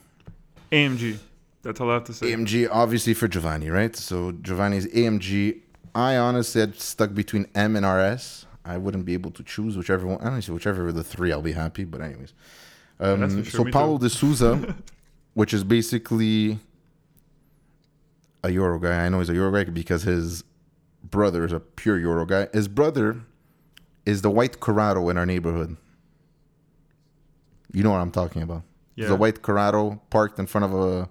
[0.71, 1.17] AMG.
[1.63, 2.28] That's all I have to say.
[2.28, 3.95] AMG, obviously for Giovanni, right?
[3.95, 5.62] So Giovanni's AMG.
[5.95, 8.45] I honestly had stuck between M and RS.
[8.65, 10.19] I wouldn't be able to choose whichever one.
[10.21, 11.84] Honestly, whichever of the three, I'll be happy.
[11.84, 12.34] But anyways,
[12.99, 14.76] um, sure, so Paulo de Souza,
[15.34, 16.60] which is basically
[18.43, 19.06] a Euro guy.
[19.06, 20.43] I know he's a Euro guy because his
[21.04, 22.47] brother is a pure Euro guy.
[22.54, 23.21] His brother
[24.06, 25.78] is the white Corrado in our neighborhood.
[27.71, 28.63] You know what I'm talking about.
[28.95, 29.10] Yeah.
[29.10, 31.10] A white Corrado parked in front of a.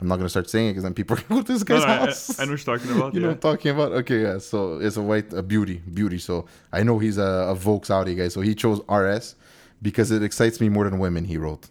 [0.00, 1.86] I'm not gonna start saying it because then people are going to this No, guy's
[1.86, 2.40] no, I, house.
[2.40, 3.14] I know what you're talking about.
[3.14, 3.92] you know what I'm talking about?
[3.92, 4.38] Okay, yeah.
[4.38, 6.18] So it's a white, a beauty, beauty.
[6.18, 8.28] So I know he's a, a Volks Audi guy.
[8.28, 9.36] So he chose RS
[9.82, 11.24] because it excites me more than women.
[11.24, 11.68] He wrote.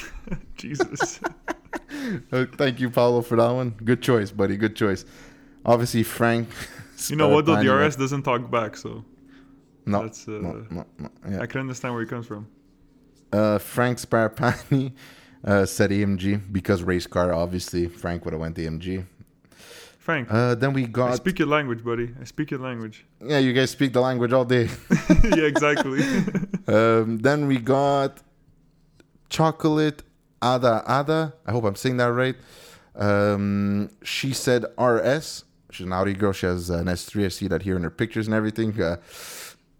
[0.56, 1.20] Jesus.
[2.32, 3.70] Uh, thank you, Paulo, for that one.
[3.70, 4.56] Good choice, buddy.
[4.56, 5.04] Good choice.
[5.64, 6.48] Obviously, Frank.
[7.08, 7.62] you know what though?
[7.62, 9.04] The RS doesn't talk back, so
[9.86, 10.26] No, that's.
[10.26, 11.10] Uh, no, no, no.
[11.28, 11.40] Yeah.
[11.40, 12.46] I can understand where he comes from.
[13.32, 14.92] Uh, Frank Sparapani
[15.44, 17.32] uh, said AMG because race car.
[17.32, 19.04] Obviously, Frank would have went AMG.
[19.98, 21.12] Frank, Uh, then we got.
[21.12, 22.10] I speak your language, buddy.
[22.20, 23.04] I speak your language.
[23.24, 24.68] yeah, you guys speak the language all day.
[25.36, 26.02] yeah, exactly.
[26.68, 28.22] Um, then we got
[29.28, 30.02] chocolate
[30.42, 31.34] Ada Ada.
[31.46, 32.36] I hope I'm saying that right.
[32.94, 35.44] Um, she said RS.
[35.70, 36.32] She's an Audi girl.
[36.32, 37.24] She has an S3.
[37.24, 38.80] I see that here in her pictures and everything.
[38.80, 38.96] Uh,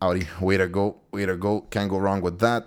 [0.01, 1.61] Audi, way to go, way to go.
[1.71, 2.67] Can't go wrong with that.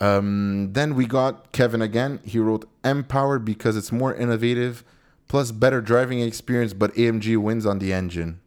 [0.00, 2.20] Um, then we got Kevin again.
[2.24, 4.84] He wrote M Power because it's more innovative,
[5.28, 6.72] plus better driving experience.
[6.74, 8.40] But AMG wins on the engine.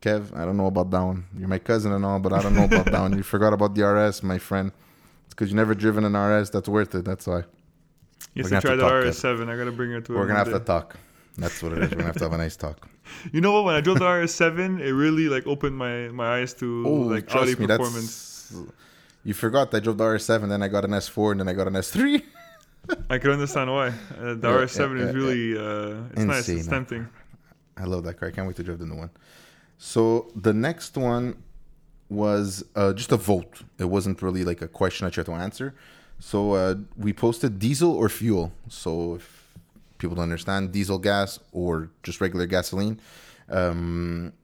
[0.00, 1.24] Kev, I don't know about that one.
[1.36, 3.16] You're my cousin and all, but I don't know about that one.
[3.16, 4.70] You forgot about the RS, my friend.
[5.24, 6.50] It's because you never driven an RS.
[6.50, 7.04] That's worth it.
[7.04, 7.42] That's why.
[8.34, 8.92] You gonna I have to tried that talk,
[9.38, 9.48] RS7.
[9.48, 10.12] I gotta bring her to.
[10.12, 10.96] We're gonna have to talk.
[11.38, 11.90] That's what it is.
[11.90, 12.88] We're gonna have to have a nice talk.
[13.32, 13.64] You know what?
[13.64, 17.32] When I drove the RS7, it really like opened my my eyes to Oh, like
[17.34, 18.48] Audi me, performance.
[18.52, 18.72] that's.
[19.26, 21.66] You forgot I drove the RS7, then I got an S4, and then I got
[21.66, 22.22] an S3.
[23.10, 23.88] I can understand why.
[23.88, 26.48] Uh, the Yeah, RS7 yeah, is really uh, it's nice.
[26.48, 27.08] It's tempting.
[27.76, 28.28] I love that car.
[28.28, 29.10] I can't wait to drive the new one.
[29.78, 31.42] So the next one
[32.08, 33.62] was uh, just a vote.
[33.80, 35.74] It wasn't really like a question that you had to answer.
[36.20, 38.52] So uh, we posted diesel or fuel.
[38.68, 39.54] So if
[39.98, 43.00] people don't understand, diesel gas or just regular gasoline.
[43.48, 44.34] Um,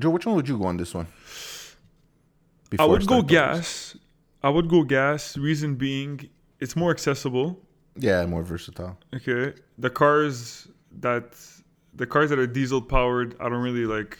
[0.00, 1.06] Joe, which one would you go on this one?
[2.76, 3.96] I would go gas.
[4.42, 5.36] I would go gas.
[5.36, 6.28] Reason being,
[6.60, 7.60] it's more accessible.
[7.96, 8.98] Yeah, more versatile.
[9.14, 10.68] Okay, the cars
[11.00, 11.34] that
[11.94, 14.18] the cars that are diesel powered, I don't really like.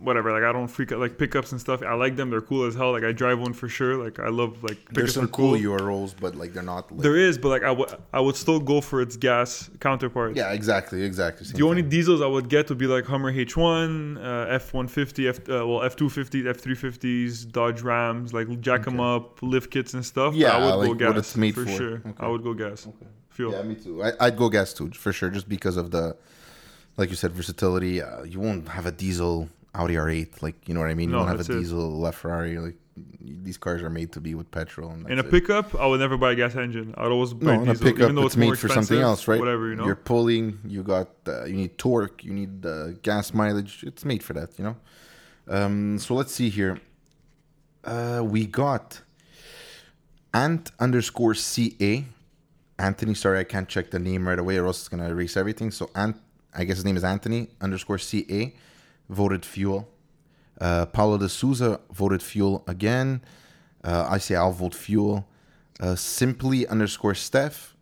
[0.00, 1.82] Whatever, like I don't freak out like pickups and stuff.
[1.82, 2.92] I like them; they're cool as hell.
[2.92, 3.96] Like I drive one for sure.
[3.96, 5.54] Like I love like pickups There's some cool.
[5.54, 6.90] URLs, but like they're not.
[6.92, 10.36] Like, There is, but like I would I would still go for its gas counterpart.
[10.36, 11.46] yeah, exactly, exactly.
[11.46, 15.38] same The only diesels I would get would be like Hummer H1, uh, F150, F
[15.48, 20.34] uh, well F250s, F350s, Dodge Rams, like jack them up, lift kits and stuff.
[20.34, 21.66] Yeah, I would like go gas for, for.
[21.66, 21.94] sure.
[21.94, 22.12] Okay.
[22.20, 22.86] I would go gas.
[23.30, 23.52] Fuel.
[23.52, 24.02] Yeah, me too.
[24.02, 26.16] I, I'd go gas too, for sure, just because of the,
[26.96, 28.02] like you said, versatility.
[28.02, 31.10] Uh, you won't have a diesel Audi R8, like you know what I mean.
[31.10, 32.62] You No, won't have a diesel LaFerrari.
[32.62, 32.76] Like
[33.20, 34.90] these cars are made to be with petrol.
[34.90, 35.30] And In a it.
[35.30, 36.94] pickup, I would never buy a gas engine.
[36.96, 39.28] I'd always buy no, in a diesel, pickup, even it's, it's, made for something else,
[39.28, 39.38] right?
[39.38, 39.86] Whatever, you know.
[39.86, 40.58] You're pulling.
[40.66, 41.10] You got.
[41.26, 42.24] Uh, you need torque.
[42.24, 43.84] You need uh, gas mileage.
[43.84, 44.76] It's made for that, you know.
[45.48, 46.80] Um, so let's see here.
[47.84, 49.00] Uh, we got
[50.34, 52.04] Ant underscore CA.
[52.78, 55.70] Anthony, sorry, I can't check the name right away, or else it's gonna erase everything.
[55.70, 56.16] So Ant,
[56.54, 58.54] I guess his name is Anthony underscore CA,
[59.08, 59.88] voted fuel.
[60.60, 63.20] Uh, Paulo de Souza voted fuel again.
[63.84, 65.28] Uh, I say I'll vote fuel.
[65.80, 67.76] Uh, simply underscore Steph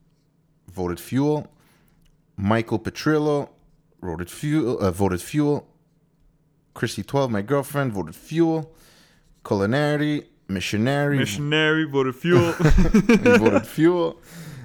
[0.71, 1.47] voted fuel.
[2.37, 3.49] Michael Petrillo
[4.03, 4.79] voted fuel.
[4.79, 5.67] Uh, voted fuel.
[6.75, 8.75] Chrissy twelve, my girlfriend, voted fuel.
[9.45, 12.53] Culinary missionary Missionary voted fuel.
[12.59, 14.21] voted fuel.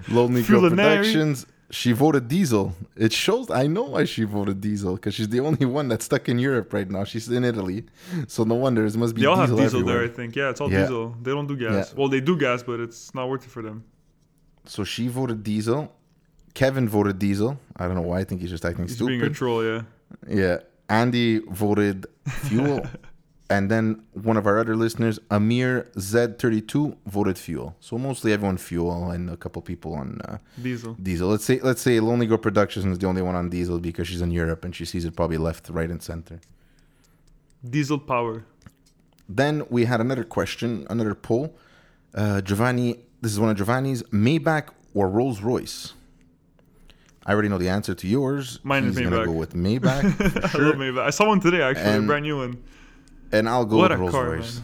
[0.09, 2.75] Lonely Girl Productions She voted diesel.
[2.97, 3.49] It shows.
[3.49, 6.73] I know why she voted diesel because she's the only one that's stuck in Europe
[6.73, 7.05] right now.
[7.05, 7.85] She's in Italy,
[8.27, 10.01] so no wonder it must be They all diesel have diesel everywhere.
[10.07, 10.35] there, I think.
[10.35, 10.81] Yeah, it's all Yeah.
[10.81, 11.15] diesel.
[11.23, 11.73] They don't do gas.
[11.93, 11.97] Yeah.
[11.99, 13.83] Well, they do gas, but it's not worth it for them.
[14.65, 15.91] So she voted diesel.
[16.53, 17.57] Kevin voted diesel.
[17.77, 18.19] I don't know why.
[18.19, 19.35] I think he's just acting He's being a stupid.
[19.37, 19.81] troll, yeah.
[20.27, 20.57] Yeah.
[20.89, 22.81] Andy voted fuel.
[23.55, 23.85] and then
[24.29, 27.67] one of our other listeners, Amir Z32, voted fuel.
[27.87, 30.93] So mostly everyone fuel and a couple people on uh, Diesel.
[31.07, 31.27] diesel.
[31.33, 34.21] Let's say let's say Lonely Girl Productions is the only one on diesel because she's
[34.27, 36.37] in Europe and she sees it probably left, right, and center.
[37.73, 38.43] Diesel power.
[39.41, 41.45] Then we had another question, another poll.
[42.13, 42.89] Uh, Giovanni,
[43.21, 45.93] this is one of Giovanni's Maybach or Rolls Royce.
[47.25, 48.59] I already know the answer to yours.
[48.63, 49.25] Mine is He's gonna Maybach.
[49.25, 50.75] go with Maybach, for I love.
[50.75, 51.03] Maybach.
[51.03, 52.53] I saw one today, actually, a brand new one.
[53.31, 54.61] And I'll go What with Rolls car, Royce.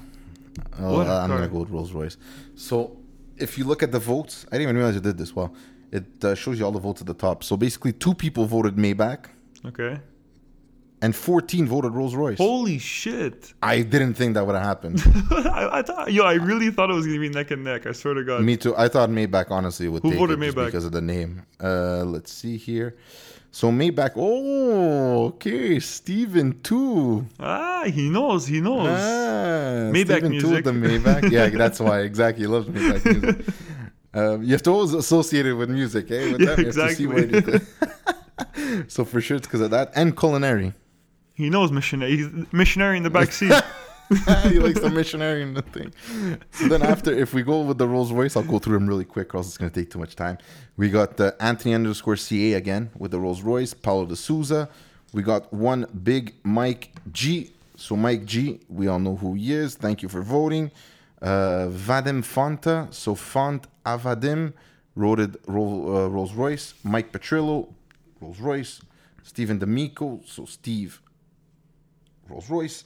[0.80, 2.18] Oh, I'm gonna go with Rolls Royce.
[2.56, 2.98] So,
[3.38, 5.54] if you look at the votes, I didn't even realize it did this well.
[5.92, 7.44] It uh, shows you all the votes at the top.
[7.44, 9.26] So basically, two people voted Maybach,
[9.66, 10.00] Okay.
[11.02, 12.38] And 14 voted Rolls Royce.
[12.38, 13.54] Holy shit.
[13.62, 15.02] I didn't think that would have happened.
[15.32, 17.86] I, I thought, yo, I really thought it was gonna be neck and neck.
[17.86, 18.42] I swear to God.
[18.44, 18.76] Me too.
[18.76, 20.66] I thought Maybach honestly would Who take voted it Maybach?
[20.66, 21.44] because of the name.
[21.62, 22.96] Uh, let's see here.
[23.52, 24.12] So Maybach.
[24.16, 25.80] Oh, okay.
[25.80, 27.26] Steven too.
[27.40, 28.48] Ah, he knows.
[28.48, 28.88] He knows.
[28.90, 31.32] Ah, Maybach Steven too with the Maybach.
[31.32, 32.44] Yeah, that's why exactly.
[32.44, 33.46] He loves Maybach music.
[34.14, 36.32] Um, you have to always associate it with music, eh?
[36.32, 37.64] With Yeah, that, you have to see where it-
[38.92, 40.74] so for sure, it's because of that and culinary.
[41.38, 42.18] He knows missionary.
[42.18, 43.54] He's missionary in the back seat.
[44.50, 45.94] he likes the missionary in the thing.
[46.50, 49.06] So then after, if we go with the Rolls Royce, I'll go through them really
[49.06, 50.40] quick, or else it's going to take too much time.
[50.78, 53.76] We got Anthony underscore CA again with the Rolls Royce.
[53.76, 54.68] Paulo de Souza.
[55.14, 57.52] We got one big Mike G.
[57.76, 59.76] So Mike G, we all know who he is.
[59.76, 60.72] Thank you for voting.
[61.22, 62.92] Uh, Vadim Fonta.
[62.92, 64.54] So Font Avadim
[64.96, 66.74] wrote it uh, Rolls Royce.
[66.84, 67.72] Mike Petrillo,
[68.20, 68.82] Rolls Royce.
[69.22, 70.22] Stephen D'Amico.
[70.26, 71.00] So Steve,
[72.30, 72.84] Rolls Royce.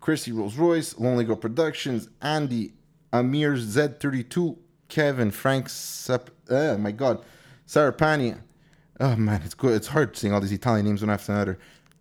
[0.00, 2.72] Chrissy Rolls Royce, Lonely Girl Productions, Andy,
[3.12, 4.56] Amir Z32,
[4.88, 6.30] Kevin, Frank Sep.
[6.50, 7.24] Oh my God,
[7.66, 8.34] Sarah Pani.
[9.00, 9.74] Oh man, it's good.
[9.74, 11.58] It's hard seeing all these Italian names one after another.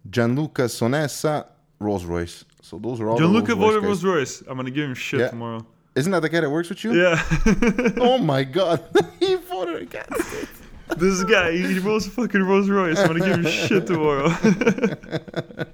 [0.10, 1.48] Gianluca Sonessa,
[1.80, 2.46] Rolls Royce.
[2.62, 3.18] So those are all.
[3.18, 3.84] Gianluca voted.
[3.84, 4.42] Rolls Royce.
[4.42, 5.30] I'm gonna give him shit Yeah.
[5.30, 5.66] tomorrow.
[5.96, 6.94] Isn't that the guy that works with you?
[6.94, 7.22] Yeah.
[8.00, 8.84] Oh my God,
[9.20, 10.48] he voted against it.
[10.98, 12.98] This guy, he votes fucking Rolls Royce.
[13.00, 14.30] I'm gonna give him shit tomorrow.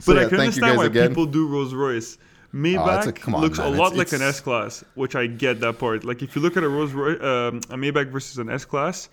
[0.00, 1.08] So, but yeah, I can understand why again.
[1.08, 2.16] people do Rolls Royce.
[2.20, 5.14] Oh, Maybach it's a- on, looks man, a it's- lot like an S class, which
[5.16, 6.04] I get that part.
[6.04, 9.08] Like if you look at a Rolls Royce, um, a Maybach versus an S class,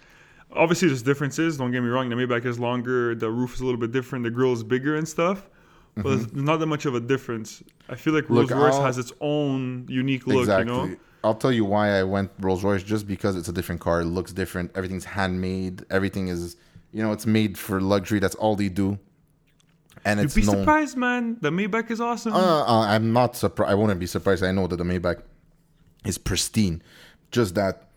[0.54, 1.58] obviously there's differences.
[1.58, 2.10] Don't get me wrong.
[2.10, 4.96] The Maybach is longer, the roof is a little bit different, the grill is bigger
[4.96, 5.50] and stuff.
[5.96, 7.64] But there's not that much of a difference.
[7.90, 8.36] I feel like Mm-hmm.
[8.36, 10.42] Rolls Royce has its own unique look.
[10.42, 10.74] exactly.
[10.74, 10.96] You know.
[11.26, 14.02] I'll tell you why I went Rolls Royce just because it's a different car.
[14.02, 14.72] It looks different.
[14.76, 15.84] Everything's handmade.
[15.90, 16.56] Everything is,
[16.92, 18.20] you know, it's made for luxury.
[18.20, 19.00] That's all they do.
[20.06, 20.58] And You'd it's be known.
[20.60, 21.38] surprised, man.
[21.42, 22.34] The Maybach is awesome.
[22.34, 23.72] Uh, uh, I'm not surprised.
[23.72, 24.44] I wouldn't be surprised.
[24.44, 25.24] I know that the Maybach
[26.06, 26.84] is pristine.
[27.32, 27.90] Just that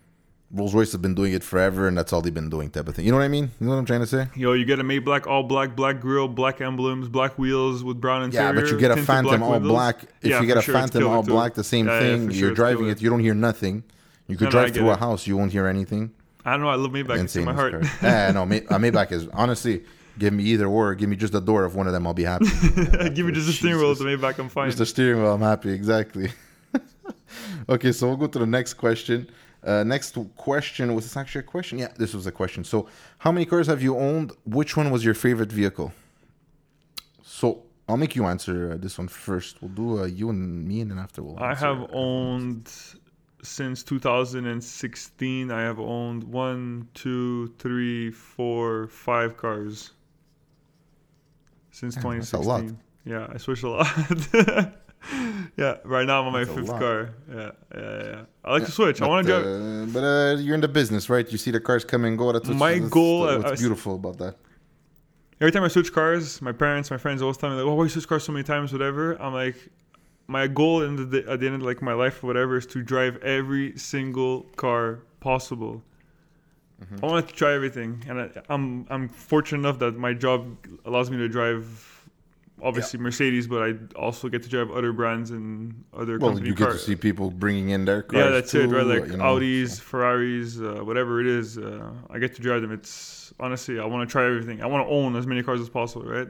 [0.51, 2.95] Rolls Royce has been doing it forever, and that's all they've been doing, type of
[2.95, 3.05] thing.
[3.05, 3.51] You know what I mean?
[3.61, 4.29] You know what I'm trying to say?
[4.35, 8.23] Yo, you get a Maybach all black, black grill, black emblems, black wheels with brown
[8.23, 8.47] interior.
[8.47, 9.69] Yeah, but you get a Phantom all windows.
[9.71, 10.03] black.
[10.23, 12.31] If Yeah, you get a sure, Phantom all black, the same Yeah, yeah, thing.
[12.31, 13.83] sure, You're driving it, you don't hear nothing.
[14.27, 14.99] You could No, no, drive get through a it.
[15.01, 16.13] house, you won't hear anything.
[16.47, 16.69] I don't know.
[16.71, 17.23] I love Maybach.
[17.23, 17.75] It's in my heart.
[18.03, 19.85] yeah, no, May- a uh, Maybach is honestly.
[20.19, 20.97] Give me either or.
[20.97, 22.05] Give me just the door of one of them.
[22.05, 22.47] I'll be happy.
[23.15, 24.37] Give me just a steering wheel the Maybach.
[24.41, 24.67] I'm fine.
[24.67, 25.33] Just the steering wheel.
[25.33, 25.71] I'm happy.
[25.71, 26.33] Exactly.
[27.69, 29.29] okay, so we'll go to the next question.
[29.65, 31.79] Uh, next question was this actually a question?
[31.79, 32.65] Yeah, this was a question.
[32.65, 34.33] So, how many cars have you owned?
[34.45, 35.93] Which one was your favorite vehicle?
[37.23, 39.61] So, I'll make you answer uh, this one first.
[39.61, 41.39] We'll do uh, you and me, and then after we'll.
[41.43, 42.71] I have owned
[43.43, 45.51] since 2016.
[45.51, 49.93] I have owned one, two, three, four, five cars
[51.71, 52.47] since Yeah, that's a 2016.
[52.47, 52.75] lot.
[53.05, 54.73] Yeah, I switched a lot.
[55.57, 56.81] yeah, right now I'm on my That's a fifth lot.
[56.81, 57.11] car.
[57.31, 58.21] Yeah, yeah, yeah.
[58.45, 59.01] I like to switch.
[59.01, 59.47] I want to drive.
[59.47, 61.31] uh, but uh, you're in the business, right?
[61.31, 62.33] You see the cars come and go.
[62.33, 64.37] That's what's, My that's goal, uh, what's I- beautiful about that.
[65.41, 67.85] Every time I switch cars, my parents, my friends always tell me like, "Oh, why
[67.85, 69.15] you switch cars so many times?" Whatever.
[69.23, 69.57] I'm like,
[70.27, 72.83] my goal in the at the end of like my life or whatever is to
[72.83, 75.81] drive every single car possible.
[76.83, 77.05] Mm-hmm.
[77.05, 81.09] I want to try everything, and I, I'm I'm fortunate enough that my job allows
[81.09, 81.98] me to drive,
[82.63, 86.69] obviously Mercedes, but I also get to drive other brands and other Well, you get
[86.69, 86.81] cars.
[86.81, 88.25] to see people bringing in their cars.
[88.25, 88.87] Yeah, that's it, right?
[88.87, 91.59] Like you know, Audis, so- Ferraris, uh, whatever it is.
[91.59, 92.73] Uh, I get to drive them.
[92.73, 94.63] It's honestly, I want to try everything.
[94.63, 96.29] I want to own as many cars as possible, right?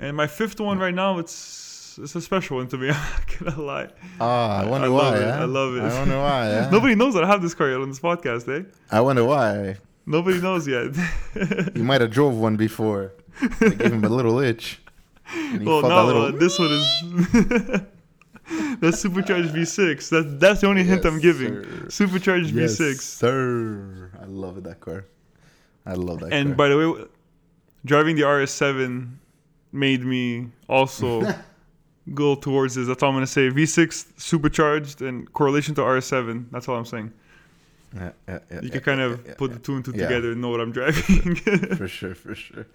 [0.00, 2.90] And my fifth one right now, it's it's a special one to me.
[2.90, 3.88] I'm not gonna lie.
[4.20, 5.18] Ah, I wonder I why.
[5.18, 5.40] eh?
[5.40, 5.82] I love it.
[5.82, 6.46] I wonder why.
[6.50, 6.70] eh?
[6.70, 8.64] Nobody knows that I have this car yet on this podcast, eh?
[8.92, 9.76] I wonder why.
[10.06, 10.94] Nobody knows yet.
[11.74, 13.12] You might have drove one before.
[13.60, 14.80] They gave him a little itch.
[15.60, 16.22] Well, that little.
[16.26, 17.82] uh, this one is
[18.80, 20.08] that's supercharged V6.
[20.10, 21.64] That that's the only hint I'm giving.
[21.64, 21.88] sir.
[21.90, 23.00] Supercharged yes, V6.
[23.00, 24.10] sir.
[24.20, 25.04] I love that car.
[25.84, 26.38] I love that car.
[26.38, 26.56] And car.
[26.56, 27.04] by the way,
[27.84, 29.10] driving the RS7
[29.72, 31.22] made me also
[32.14, 32.86] go towards this.
[32.88, 33.50] That's all I'm gonna say.
[33.50, 36.46] V6 supercharged and correlation to RS7.
[36.50, 37.12] That's all I'm saying.
[37.94, 40.50] Yeah, yeah, yeah, You can kind of put the two and two together and know
[40.50, 41.34] what I'm driving.
[41.76, 42.66] for sure, for sure.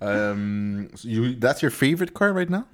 [0.00, 2.66] Um, so you that's your favorite car right now?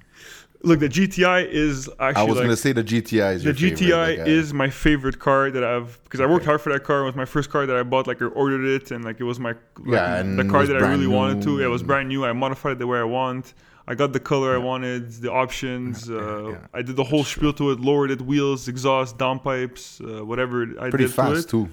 [0.65, 3.53] Look, the GTI is actually I was like gonna say the GTI is the your
[3.53, 6.71] favorite, GTI like, uh, is my favorite car that I've because I worked hard for
[6.71, 7.01] that car.
[7.01, 8.07] It was my first car that I bought.
[8.07, 10.77] Like I ordered it and like it was my like, Yeah, and the car that
[10.77, 11.61] I really wanted to.
[11.61, 12.23] It was brand new.
[12.25, 13.53] I modified it the way I want.
[13.85, 16.07] I got the color I wanted, the options.
[16.07, 16.57] Yeah, uh, yeah.
[16.73, 17.81] I did the whole spiel to it.
[17.81, 21.49] Lowered it, wheels, exhaust, downpipes, uh, whatever I pretty did to fast it.
[21.49, 21.69] too.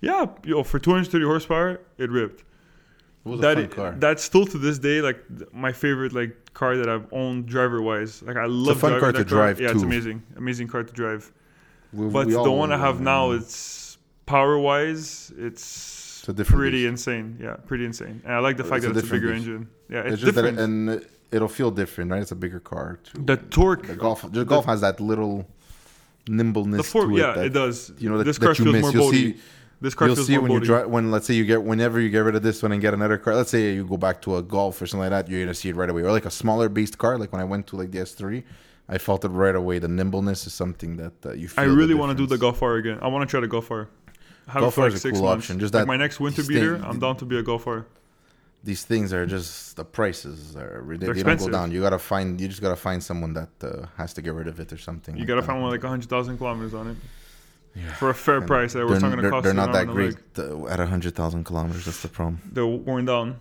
[0.00, 2.44] Yeah, yo, for 230 horsepower, it ripped.
[3.26, 3.94] It That a i- fun car.
[3.98, 5.18] that's still to this day like
[5.52, 8.22] my favorite like car that I've owned driver wise.
[8.22, 10.92] Like I love it's a fun car to drive, Yeah, it's amazing, amazing car to
[10.92, 11.30] drive.
[11.92, 16.60] We- But we the one I have now, it's power wise, it's, It's a different
[16.60, 17.36] pretty insane.
[17.40, 18.22] Yeah, pretty insane.
[18.24, 19.68] And I like the It's fact a that it's a bigger engine.
[19.90, 20.56] Yeah, It's, it's, just different.
[20.56, 22.22] that, and it'll feel different, right?
[22.22, 23.22] It's a bigger car too.
[23.30, 25.46] the torque, The golf, the golf has that little
[26.28, 27.18] nimbleness the to it.
[27.18, 27.92] yeah, that, it does.
[27.98, 28.82] You know that, this that car you feels miss.
[28.82, 29.34] more You'll boaty.
[29.36, 29.40] see,
[29.80, 30.88] this car you'll see when you drive.
[30.88, 33.16] When let's say you get, whenever you get rid of this one and get another
[33.16, 33.34] car.
[33.34, 35.30] Let's say you go back to a Golf or something like that.
[35.30, 36.02] You're gonna see it right away.
[36.02, 37.16] Or like a smaller based car.
[37.16, 38.44] Like when I went to like the S3,
[38.88, 39.78] I felt it right away.
[39.78, 41.48] The nimbleness is something that uh, you.
[41.48, 42.36] Feel I really want to do the.
[42.36, 42.98] Golf R again.
[43.00, 43.70] I want to try the Golf.
[43.72, 43.86] I
[44.48, 45.44] have Golf R like is a cool months.
[45.44, 45.58] option.
[45.60, 47.86] Just like that my next winter thing- beater, I'm down to be a Golf R.
[48.62, 51.22] These things are just the prices are ridiculous.
[51.22, 51.72] They're They don't go down.
[51.72, 52.38] You gotta find.
[52.38, 55.14] You just gotta find someone that uh, has to get rid of it or something.
[55.14, 55.46] You like gotta that.
[55.46, 56.96] find one like 100,000 kilometers on it
[57.74, 57.92] Yeah.
[57.94, 58.72] for a fair And price.
[58.72, 60.62] That they're, was not going to cost they're not that arm and a great leg.
[60.62, 61.84] uh, at hundred thousand kilometers.
[61.84, 62.40] That's the problem.
[62.52, 63.40] They're worn down.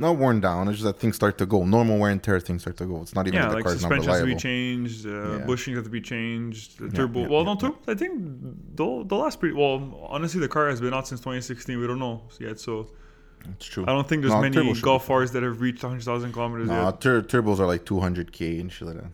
[0.00, 0.68] Not worn down.
[0.68, 1.64] It's just that things start to go.
[1.64, 3.02] Normal wear and tear things start to go.
[3.02, 5.10] It's not even Yeah, that the like car's not suspension has to be changed, uh,
[5.10, 5.44] Yeah.
[5.44, 7.20] bushings have to be changed, the Yeah, turbo.
[7.22, 7.78] yeah, well, yeah, no turbo.
[7.88, 8.12] I think
[8.76, 10.06] they'll, they'll last pretty well.
[10.08, 11.80] Honestly, the car has been out since 2016.
[11.80, 12.90] We don't know yet, so
[13.50, 13.82] It's true.
[13.84, 16.32] I don't think there's No, many turbo should be Golf R's that have reached 100,000
[16.32, 17.00] kilometers No, yet.
[17.00, 19.10] tur- turbos are like 200k and shit like that.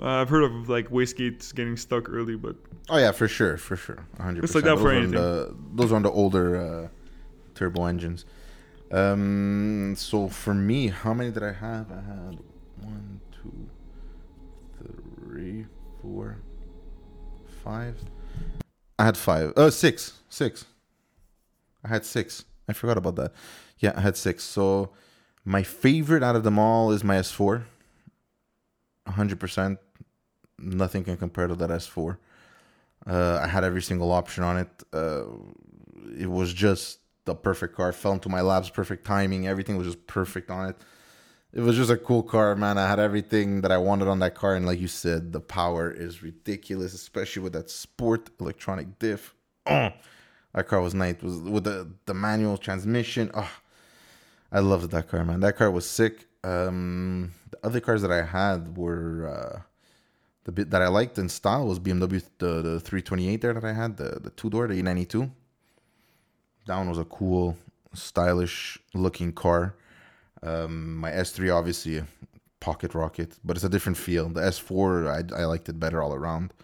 [0.00, 2.56] Uh, I've heard of like wastegates getting stuck early, but
[2.88, 4.44] Oh yeah, for sure, for sure, 100.
[4.44, 5.12] It's like that those for are on anything.
[5.12, 6.88] The, those are the older uh,
[7.54, 8.24] turbo engines.
[8.90, 11.90] Um, so for me, how many did I have?
[11.90, 12.38] I had
[12.80, 13.68] one, two,
[15.20, 15.66] three,
[16.00, 16.38] four,
[17.62, 17.96] five.
[18.98, 19.52] I had five.
[19.56, 20.64] Uh, six, six.
[21.84, 22.44] I had six.
[22.68, 23.32] I forgot about that.
[23.78, 24.44] Yeah, I had six.
[24.44, 24.90] So
[25.44, 27.64] my favorite out of them all is my S4.
[29.06, 29.78] 100%.
[30.58, 32.18] Nothing can compare to that S4.
[33.06, 34.68] Uh, I had every single option on it.
[34.92, 35.24] Uh,
[36.18, 37.92] it was just the perfect car.
[37.92, 39.46] Fell into my laps, perfect timing.
[39.46, 40.76] Everything was just perfect on it.
[41.52, 42.76] It was just a cool car, man.
[42.76, 45.90] I had everything that I wanted on that car, and like you said, the power
[45.90, 49.34] is ridiculous, especially with that sport electronic diff.
[49.66, 49.90] Oh,
[50.54, 51.22] that car was nice.
[51.22, 53.30] Was with the the manual transmission.
[53.32, 53.50] Oh,
[54.52, 55.40] I loved that car, man.
[55.40, 56.26] That car was sick.
[56.44, 59.60] Um, the other cars that I had were uh,
[60.48, 63.74] the bit that I liked in style was BMW the, the 328 there that I
[63.74, 65.30] had the the two door the E92.
[66.66, 67.54] That one was a cool,
[67.92, 69.74] stylish looking car.
[70.42, 72.02] Um, my S3 obviously
[72.60, 74.30] pocket rocket, but it's a different feel.
[74.30, 76.54] The S4 I I liked it better all around.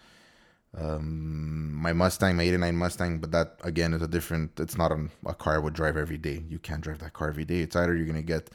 [0.75, 4.59] Um, my Mustang, my '89 Mustang, but that again is a different.
[4.59, 6.43] It's not a, a car I would drive every day.
[6.49, 7.61] You can't drive that car every day.
[7.61, 8.49] It's either you're gonna get,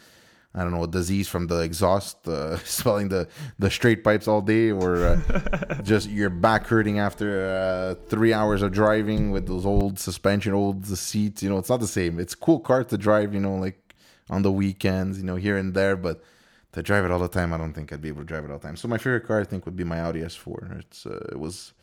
[0.55, 3.27] I don't know, a disease from the exhaust, uh, smelling the
[3.59, 8.61] the straight pipes all day, or uh, just your back hurting after uh, three hours
[8.61, 11.43] of driving with those old suspension, old seats.
[11.43, 12.19] You know, it's not the same.
[12.19, 13.33] It's cool car to drive.
[13.33, 13.95] You know, like
[14.29, 16.23] on the weekends, you know, here and there, but
[16.71, 18.51] to drive it all the time, I don't think I'd be able to drive it
[18.51, 18.75] all the time.
[18.75, 20.79] So my favorite car, I think, would be my Audi S4.
[20.79, 21.73] It's uh, it was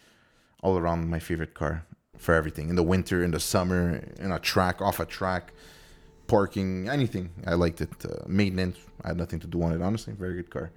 [0.62, 1.85] all around my favorite car
[2.19, 5.53] for everything in the winter, in the summer, in a track, off a track,
[6.27, 7.31] parking, anything.
[7.47, 7.91] I liked it.
[8.05, 9.83] Uh, maintenance, I had nothing to do on it.
[9.83, 10.70] Honestly, very good car.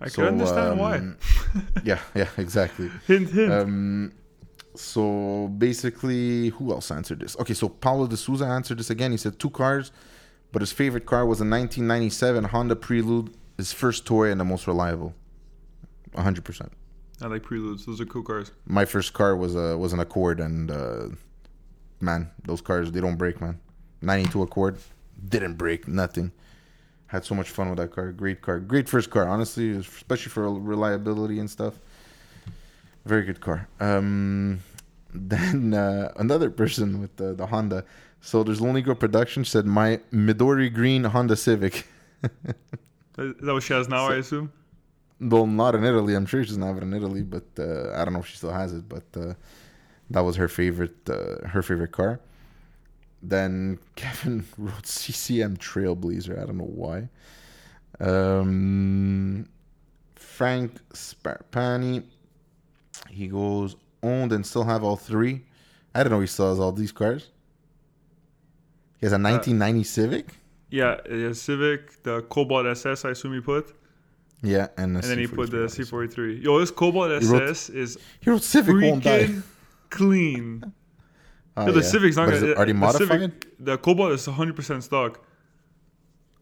[0.00, 0.96] I can understand why.
[0.96, 1.18] um,
[1.84, 2.90] yeah, yeah, exactly.
[3.06, 3.52] Hint, hint.
[3.52, 4.12] Um,
[4.74, 7.36] so basically, who else answered this?
[7.38, 9.10] Okay, so Paulo de Souza answered this again.
[9.10, 9.92] He said two cars,
[10.52, 14.66] but his favorite car was a 1997 Honda Prelude, his first toy and the most
[14.66, 15.14] reliable.
[16.14, 16.70] 100%.
[17.22, 17.84] I like preludes.
[17.84, 18.50] Those are cool cars.
[18.64, 21.08] My first car was a was an Accord, and uh,
[22.00, 23.60] man, those cars they don't break, man.
[24.02, 24.78] 92 Accord
[25.28, 26.32] didn't break, nothing.
[27.08, 28.12] Had so much fun with that car.
[28.12, 31.74] Great car, great first car, honestly, especially for reliability and stuff.
[33.04, 33.68] Very good car.
[33.80, 34.60] Um,
[35.14, 37.84] then uh, another person with the, the Honda
[38.20, 41.86] So there's Lonely Girl Production said my Midori Green Honda Civic.
[42.22, 42.28] Is
[43.16, 44.06] that what she has now?
[44.08, 44.52] So- I assume.
[45.22, 46.14] Well, not in Italy.
[46.14, 48.38] I'm sure she doesn't have it in Italy, but uh, I don't know if she
[48.38, 48.88] still has it.
[48.88, 49.34] But uh,
[50.08, 52.20] that was her favorite, uh, her favorite car.
[53.22, 56.40] Then Kevin wrote CCM Trailblazer.
[56.40, 57.08] I don't know why.
[58.00, 59.46] Um,
[60.16, 62.04] Frank Sparapani,
[63.10, 65.44] he goes owned and still have all three.
[65.94, 66.20] I don't know.
[66.20, 67.28] He still has all these cars.
[68.98, 70.26] He has a 1990 Civic.
[70.70, 73.04] Yeah, yeah, Civic, the Cobalt SS.
[73.04, 73.74] I assume he put,
[74.42, 76.08] Yeah, and, and then he put the C43.
[76.38, 76.42] C43.
[76.42, 79.24] Yo, this Cobalt He wrote- SS is He wrote Civic won't die.
[79.24, 79.42] freaking
[79.90, 80.72] clean.
[81.56, 81.86] Oh, Yo, the yeah.
[81.86, 82.46] Civic's not gonna.
[82.46, 83.08] it already the modified?
[83.20, 85.20] Civic, the Cobalt is 100% stock.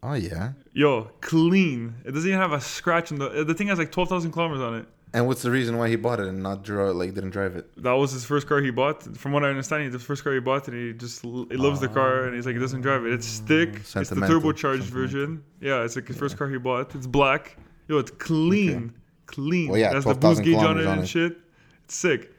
[0.01, 0.53] Oh yeah.
[0.73, 1.95] Yo, clean.
[2.05, 3.43] It doesn't even have a scratch in the.
[3.43, 4.87] The thing has like 12,000 kilometers on it.
[5.11, 7.81] And what's the reason why he bought it and not draw like didn't drive it?
[7.81, 9.17] That was his first car he bought.
[9.17, 11.79] From what I understand, it's the first car he bought, and he just he loves
[11.79, 11.93] the oh.
[11.93, 13.13] car, and he's like he doesn't drive it.
[13.13, 13.77] It's thick.
[13.77, 15.43] It's the turbocharged version.
[15.61, 16.93] Yeah, it's like his first car he bought.
[16.93, 17.57] It's black.
[17.87, 18.93] Yo, it's clean,
[19.25, 19.69] clean.
[19.69, 21.07] Well, yeah, it has the 12,000 boost gauge on it on and it.
[21.07, 21.37] shit.
[21.85, 22.31] It's sick.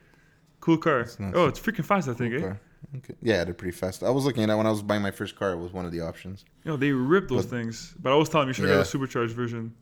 [0.61, 1.01] Cool car.
[1.19, 1.33] nice.
[1.35, 2.09] Oh, it's freaking fast.
[2.09, 2.35] I think.
[2.35, 2.37] Eh?
[2.39, 2.57] Okay.
[2.97, 3.15] Okay.
[3.23, 4.03] Yeah, they're pretty fast.
[4.03, 5.53] I was looking at it when I was buying my first car.
[5.53, 6.45] It was one of the options.
[6.65, 7.95] Yo, they rip those things.
[8.01, 8.77] But I was telling him you should have Yeah.
[8.79, 9.75] got a supercharged version.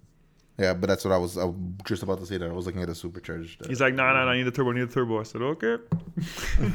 [0.58, 1.38] Yeah, but that's what I was.
[1.38, 1.54] I was
[1.84, 3.64] just about to say that I was looking at a supercharged.
[3.64, 4.70] Uh, He's like, nah, nah, nah, I need a turbo.
[4.72, 5.20] I need a turbo.
[5.20, 5.76] I said, okay.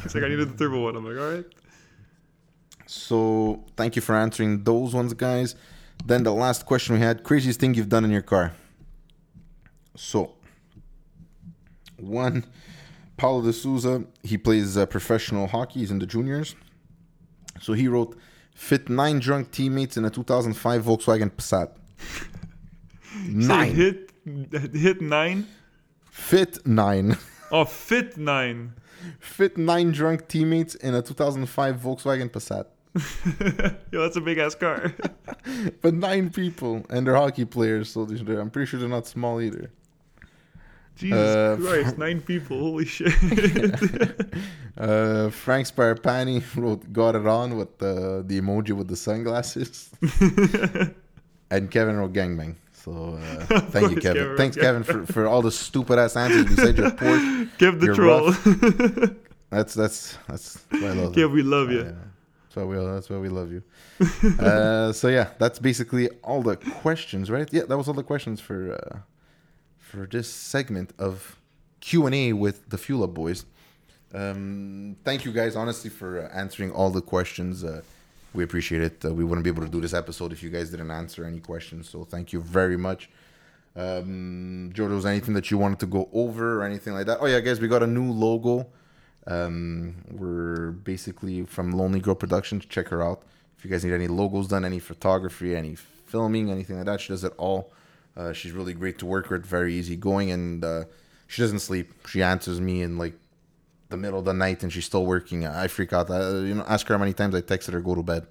[0.04, 0.96] He's like, I needed the turbo one.
[0.96, 1.46] I'm like, all right.
[2.86, 5.56] so thank you for answering those ones, guys.
[6.06, 8.54] Then the last question we had: craziest thing you've done in your car.
[9.96, 10.34] So,
[11.98, 12.46] one,
[13.18, 14.04] Paulo de Souza.
[14.24, 15.80] He plays uh, professional hockey.
[15.80, 16.56] He's in the juniors.
[17.62, 18.18] So he wrote,
[18.56, 21.72] "Fit nine drunk teammates in a 2005 Volkswagen Passat."
[23.28, 23.76] Nine.
[23.76, 24.12] hit,
[24.74, 25.48] hit nine.
[26.10, 27.18] Fit nine.
[27.52, 28.74] Oh, fit nine.
[29.20, 32.66] Fit nine drunk teammates in a 2005 Volkswagen Passat.
[33.92, 34.92] Yo, that's a big ass car.
[35.84, 39.40] But nine people, and they're hockey players, so they're, I'm pretty sure they're not small
[39.40, 39.70] either.
[40.96, 42.60] Jesus Uh, Christ, nine people.
[42.60, 43.14] Holy shit.
[44.76, 49.92] Uh, Frank Sparapani wrote "Got it on" with the the emoji with the sunglasses,
[51.52, 54.24] and Kevin wrote "Gangbang." So uh, thank you, Kevin.
[54.24, 57.50] Kevin Thanks, Kevin, for, for all the stupid ass answers besides your Porsche.
[57.60, 58.32] Give the You're troll.
[59.52, 61.84] That's that's that's why I love Kev, we love you.
[61.84, 61.92] Yeah.
[62.42, 63.62] That's why we that's why we love you.
[64.40, 67.48] uh, so yeah, that's basically all the questions, right?
[67.54, 68.98] Yeah, that was all the questions for uh,
[69.94, 71.38] for this segment of
[71.80, 73.46] Q and A with the Fuel Up Boys.
[74.12, 77.64] Um, thank you guys, honestly, for uh, answering all the questions.
[77.64, 77.82] Uh,
[78.34, 79.06] we appreciate it.
[79.06, 81.40] Uh, we wouldn't be able to do this episode if you guys didn't answer any
[81.40, 81.90] questions.
[81.90, 83.08] So thank you very much.
[83.76, 87.20] Um, was anything that you wanted to go over or anything like that?
[87.22, 88.66] Oh yeah, guys, we got a new logo.
[89.28, 92.66] Um, we're basically from Lonely Girl Productions.
[92.66, 93.22] Check her out.
[93.60, 97.10] If you guys need any logos done, any photography, any filming, anything like that, she
[97.10, 97.72] does it all.
[98.16, 100.84] Uh, she's really great to work with, very easygoing, and uh,
[101.28, 101.92] she doesn't sleep.
[102.08, 103.16] She answers me in like
[103.90, 105.46] the middle of the night, and she's still working.
[105.46, 106.10] I freak out.
[106.12, 108.28] I, you know, ask her how many times I texted her go to bed,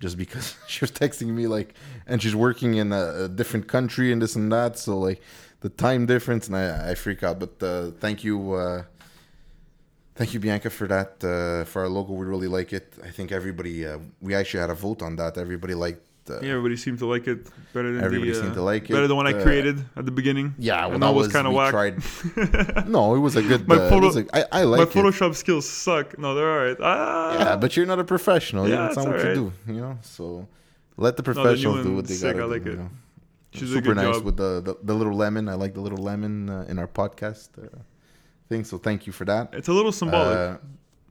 [0.00, 1.74] just because she was texting me like,
[2.06, 4.78] and she's working in a, a different country and this and that.
[4.78, 5.22] So like
[5.60, 7.38] the time difference, and I, I freak out.
[7.38, 8.54] But uh, thank you.
[8.54, 8.82] Uh,
[10.16, 11.22] Thank you, Bianca, for that.
[11.22, 12.94] Uh, for our logo, we really like it.
[13.04, 13.84] I think everybody.
[13.86, 15.36] Uh, we actually had a vote on that.
[15.36, 16.00] Everybody liked.
[16.30, 18.84] Uh, Yeah, everybody seemed to like it better than Everybody the, uh, seemed to like
[18.90, 18.92] it.
[18.92, 20.54] better than one I uh, created at the beginning.
[20.58, 21.70] Yeah, well, And that that was was kinda we whack.
[21.70, 22.88] Tried.
[22.88, 23.66] no, it was a good.
[23.68, 24.90] My uh, photo- was a- I, I like My it.
[24.90, 26.18] Photoshop skills suck.
[26.18, 26.76] No, they're alright.
[26.80, 28.68] Ah, Yeah, but you're not a professional.
[28.68, 29.36] Yeah, that's not what alright.
[29.36, 29.72] you do.
[29.74, 30.46] You know, so
[30.96, 32.70] let the professionals do what they gotta I like do.
[32.70, 32.72] it.
[32.74, 32.90] You know?
[33.52, 34.24] she a Super good nice job.
[34.24, 35.48] with the, the the little lemon.
[35.48, 37.68] I like the little lemon uh, in our podcast uh,
[38.50, 38.64] thing.
[38.64, 39.54] So thank you for that.
[39.54, 40.36] It's a little symbolic.
[40.38, 40.56] Uh,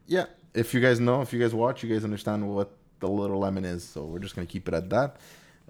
[0.07, 2.69] yeah, if you guys know, if you guys watch, you guys understand what
[2.99, 3.83] the little lemon is.
[3.83, 5.17] So we're just gonna keep it at that.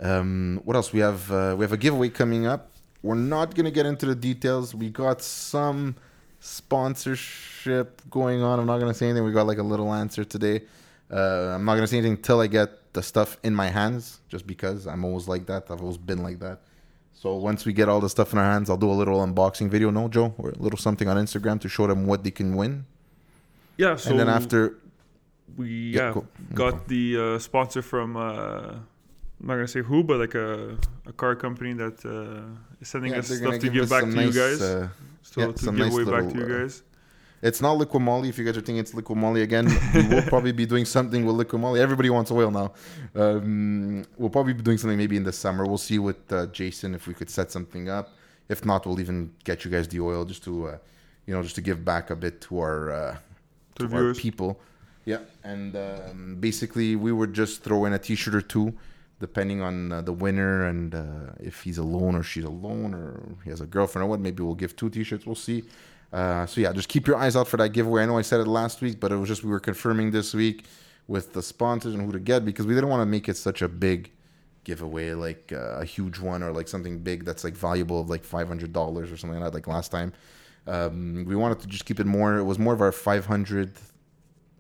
[0.02, 0.92] Um, what else?
[0.94, 2.72] We have uh, we have a giveaway coming up.
[3.02, 4.74] We're not gonna get into the details.
[4.74, 5.96] We got some
[6.40, 8.60] sponsorship going on.
[8.60, 9.24] I'm not gonna say anything.
[9.24, 10.64] We got like a little answer today.
[11.12, 14.48] Uh, I'm not gonna say anything until I get the stuff in my hands, just
[14.48, 15.70] because I'm always like that.
[15.70, 16.62] I've always been like that.
[17.14, 19.70] So once we get all the stuff in our hands, I'll do a little unboxing
[19.70, 22.56] video, no, Joe, or a little something on Instagram to show them what they can
[22.56, 22.86] win.
[23.78, 24.78] yeah, so and then after,
[25.58, 26.14] we Yeah,
[26.54, 28.22] got the uh, sponsor from uh,
[29.40, 32.44] I'm not gonna say who, but like a, a car company that uh,
[32.82, 34.62] is sending yeah, us stuff to give back some to you guys.
[34.62, 34.88] uh,
[35.22, 36.84] so yeah, to give nice away back to little, you uh, guys.
[37.42, 38.30] it's not Liqui Moly.
[38.30, 41.26] If you guys are thinking it's Liqui Moly again, we will probably be doing something
[41.26, 41.80] with Liqui Moly.
[41.80, 42.74] Everybody wants oil now.
[43.16, 45.66] Um, we'll probably be doing something maybe in the summer.
[45.66, 48.10] We'll see with uh, Jason if we could set something up.
[48.50, 50.78] If not, we'll even get you guys the oil just to, uh,
[51.26, 53.18] you know, just to give back a bit to our uh,
[53.78, 54.60] To to our people.
[55.06, 58.74] Yeah, and um, basically we would just throw in a T-shirt or two,
[59.20, 63.52] depending on uh, the winner and uh, if he's alone or she's alone or he
[63.52, 64.20] has a girlfriend or what.
[64.20, 65.26] Maybe we'll give two T-shirts.
[65.26, 65.64] We'll see.
[66.12, 68.04] Uh, so yeah, just keep your eyes out for that giveaway.
[68.04, 70.34] I know I said it last week, but it was just we were confirming this
[70.34, 70.66] week
[71.08, 73.62] with the sponsors and who to get because we didn't want to make it such
[73.62, 74.12] a big
[74.64, 78.24] giveaway, like uh, a huge one or like something big that's like valuable of like
[78.24, 80.14] five hundred dollars or something like that, like last time.
[80.68, 82.38] Um, we wanted to just keep it more.
[82.38, 83.92] It was more of our five hundredth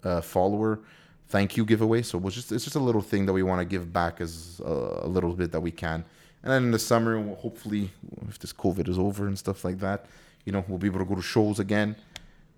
[0.05, 0.79] uh, follower
[1.27, 2.01] thank you giveaway.
[2.01, 4.61] So it just it's just a little thing that we want to give back as
[4.63, 6.03] a, a, little bit that we can.
[6.43, 7.91] And then in the summer, we'll hopefully,
[8.29, 10.05] if this COVID is over and stuff like that,
[10.45, 11.95] you know, we'll be able to go to shows again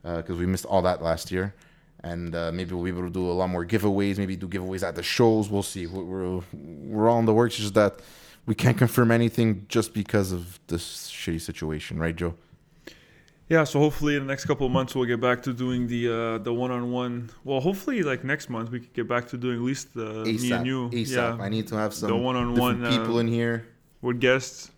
[0.04, 1.54] because uh, we missed all that last year.
[2.04, 4.18] And uh, maybe we'll be able to do a lot more giveaways.
[4.18, 5.50] Maybe do giveaways at the shows.
[5.50, 5.88] We'll see.
[5.88, 7.56] We're we're all in the works.
[7.56, 8.00] Just that
[8.46, 12.36] we can't confirm anything just because of this shitty situation, right, Joe?
[13.50, 16.10] Yeah, so hopefully in the next couple of months we'll get back to doing the
[16.10, 17.30] uh, the one on one.
[17.46, 20.42] Well, hopefully like next month we could get back to doing at least the ASAP,
[20.42, 20.90] me and you.
[20.90, 21.38] ASAP.
[21.38, 23.66] Yeah, I need to have some the one on one people uh, in here
[24.02, 24.72] with guests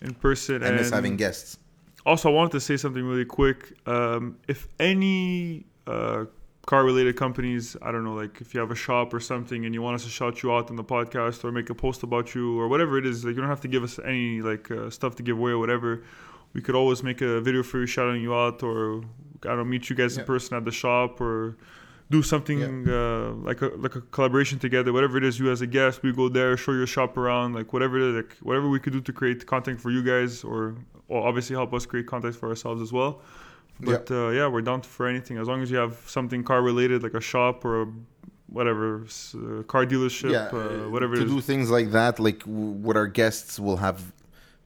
[0.00, 0.62] in person.
[0.62, 1.58] I and miss having guests.
[2.06, 3.74] Also, I wanted to say something really quick.
[3.86, 6.24] Um, if any uh,
[6.64, 9.74] car related companies, I don't know, like if you have a shop or something and
[9.74, 12.34] you want us to shout you out on the podcast or make a post about
[12.34, 14.88] you or whatever it is, like you don't have to give us any like uh,
[14.88, 16.02] stuff to give away or whatever
[16.56, 18.78] we could always make a video for you shouting you out or
[19.44, 21.36] I don't know, meet you guys in person at the shop or
[22.10, 24.90] do something uh, like a like a collaboration together.
[24.98, 27.68] Whatever it is, you as a guest, we go there, show your shop around, like
[27.74, 30.60] whatever it is, like whatever we could do to create content for you guys, or,
[31.08, 33.12] or obviously help us create content for ourselves as well.
[33.80, 37.02] But uh, yeah, we're down for anything as long as you have something car related,
[37.02, 37.86] like a shop or a
[38.58, 41.16] whatever uh, car dealership, yeah, uh, whatever.
[41.16, 43.98] To do things like that, like w- what our guests will have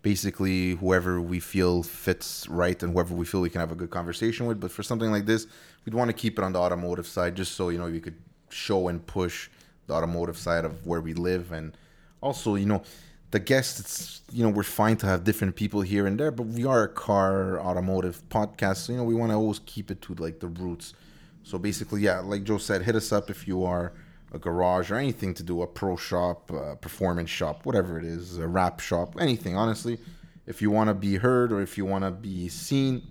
[0.02, 3.90] basically whoever we feel fits right and whoever we feel we can have a good
[3.90, 4.60] conversation with.
[4.60, 5.46] But for something like this,
[5.84, 8.16] we'd want to keep it on the automotive side, just so you know we could
[8.48, 9.48] show and push
[9.86, 11.76] the automotive side of where we live, and
[12.20, 12.82] also you know
[13.30, 13.80] the guests.
[13.80, 16.84] It's you know we're fine to have different people here and there, but we are
[16.84, 20.40] a car automotive podcast, so you know we want to always keep it to like
[20.40, 20.94] the roots.
[21.42, 23.92] So basically, yeah, like Joe said, hit us up if you are
[24.32, 28.38] a garage or anything to do a pro shop, a performance shop, whatever it is,
[28.38, 29.56] a wrap shop, anything.
[29.56, 29.98] Honestly,
[30.46, 33.02] if you want to be heard or if you want to be seen,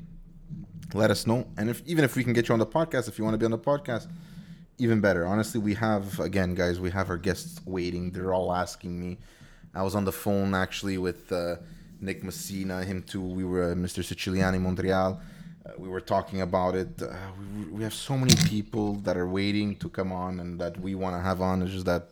[0.93, 1.47] let us know.
[1.57, 3.37] And if even if we can get you on the podcast, if you want to
[3.37, 4.07] be on the podcast,
[4.77, 5.25] even better.
[5.25, 8.11] Honestly, we have again, guys, we have our guests waiting.
[8.11, 9.17] They're all asking me.
[9.75, 11.57] I was on the phone actually with uh,
[11.99, 13.21] Nick Messina, him too.
[13.21, 14.03] We were uh, Mr.
[14.03, 15.21] Siciliani Montreal
[15.77, 17.01] we were talking about it.
[17.01, 17.15] Uh,
[17.55, 20.95] we, we have so many people that are waiting to come on and that we
[20.95, 21.61] want to have on.
[21.61, 22.09] It's just that,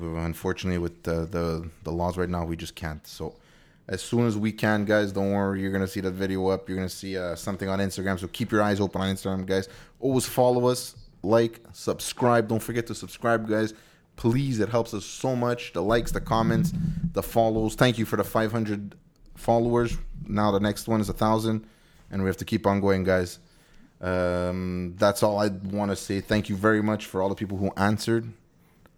[0.00, 3.06] unfortunately, with the, the the laws right now, we just can't.
[3.06, 3.34] So,
[3.88, 5.60] as soon as we can, guys, don't worry.
[5.60, 6.68] You're gonna see that video up.
[6.68, 8.18] You're gonna see uh, something on Instagram.
[8.18, 9.68] So keep your eyes open on Instagram, guys.
[10.00, 12.48] Always follow us, like, subscribe.
[12.48, 13.74] Don't forget to subscribe, guys.
[14.16, 15.72] Please, it helps us so much.
[15.72, 16.72] The likes, the comments,
[17.12, 17.74] the follows.
[17.74, 18.94] Thank you for the 500
[19.36, 19.96] followers.
[20.26, 21.66] Now the next one is a thousand
[22.12, 23.40] and we have to keep on going, guys.
[24.00, 26.20] Um, that's all I want to say.
[26.20, 28.32] Thank you very much for all the people who answered.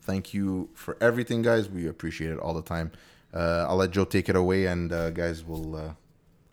[0.03, 1.71] Thank you for everything, guys.
[1.71, 2.93] We appreciate it all the time.
[3.33, 5.93] Uh, I'll let Joe take it away, and uh, guys, we'll uh,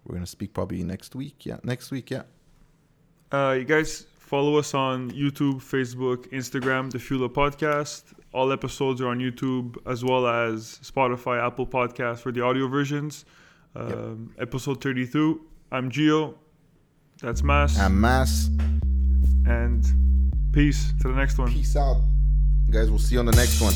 [0.05, 1.45] we're gonna speak probably next week.
[1.45, 2.09] Yeah, next week.
[2.12, 2.24] Yeah.
[3.32, 8.03] Uh, you guys follow us on YouTube, Facebook, Instagram, the Fuel Podcast.
[8.34, 13.26] All episodes are on YouTube as well as Spotify, Apple Podcast for the audio versions.
[13.76, 14.47] Um, yep.
[14.47, 15.41] Episode 32.
[15.72, 16.36] I'm Gio.
[17.22, 17.78] That's Mass.
[17.78, 18.47] I'm Mass.
[19.45, 19.86] And
[20.51, 21.51] peace to the next one.
[21.51, 22.01] Peace out.
[22.72, 23.74] Guys, we'll see you on the next one.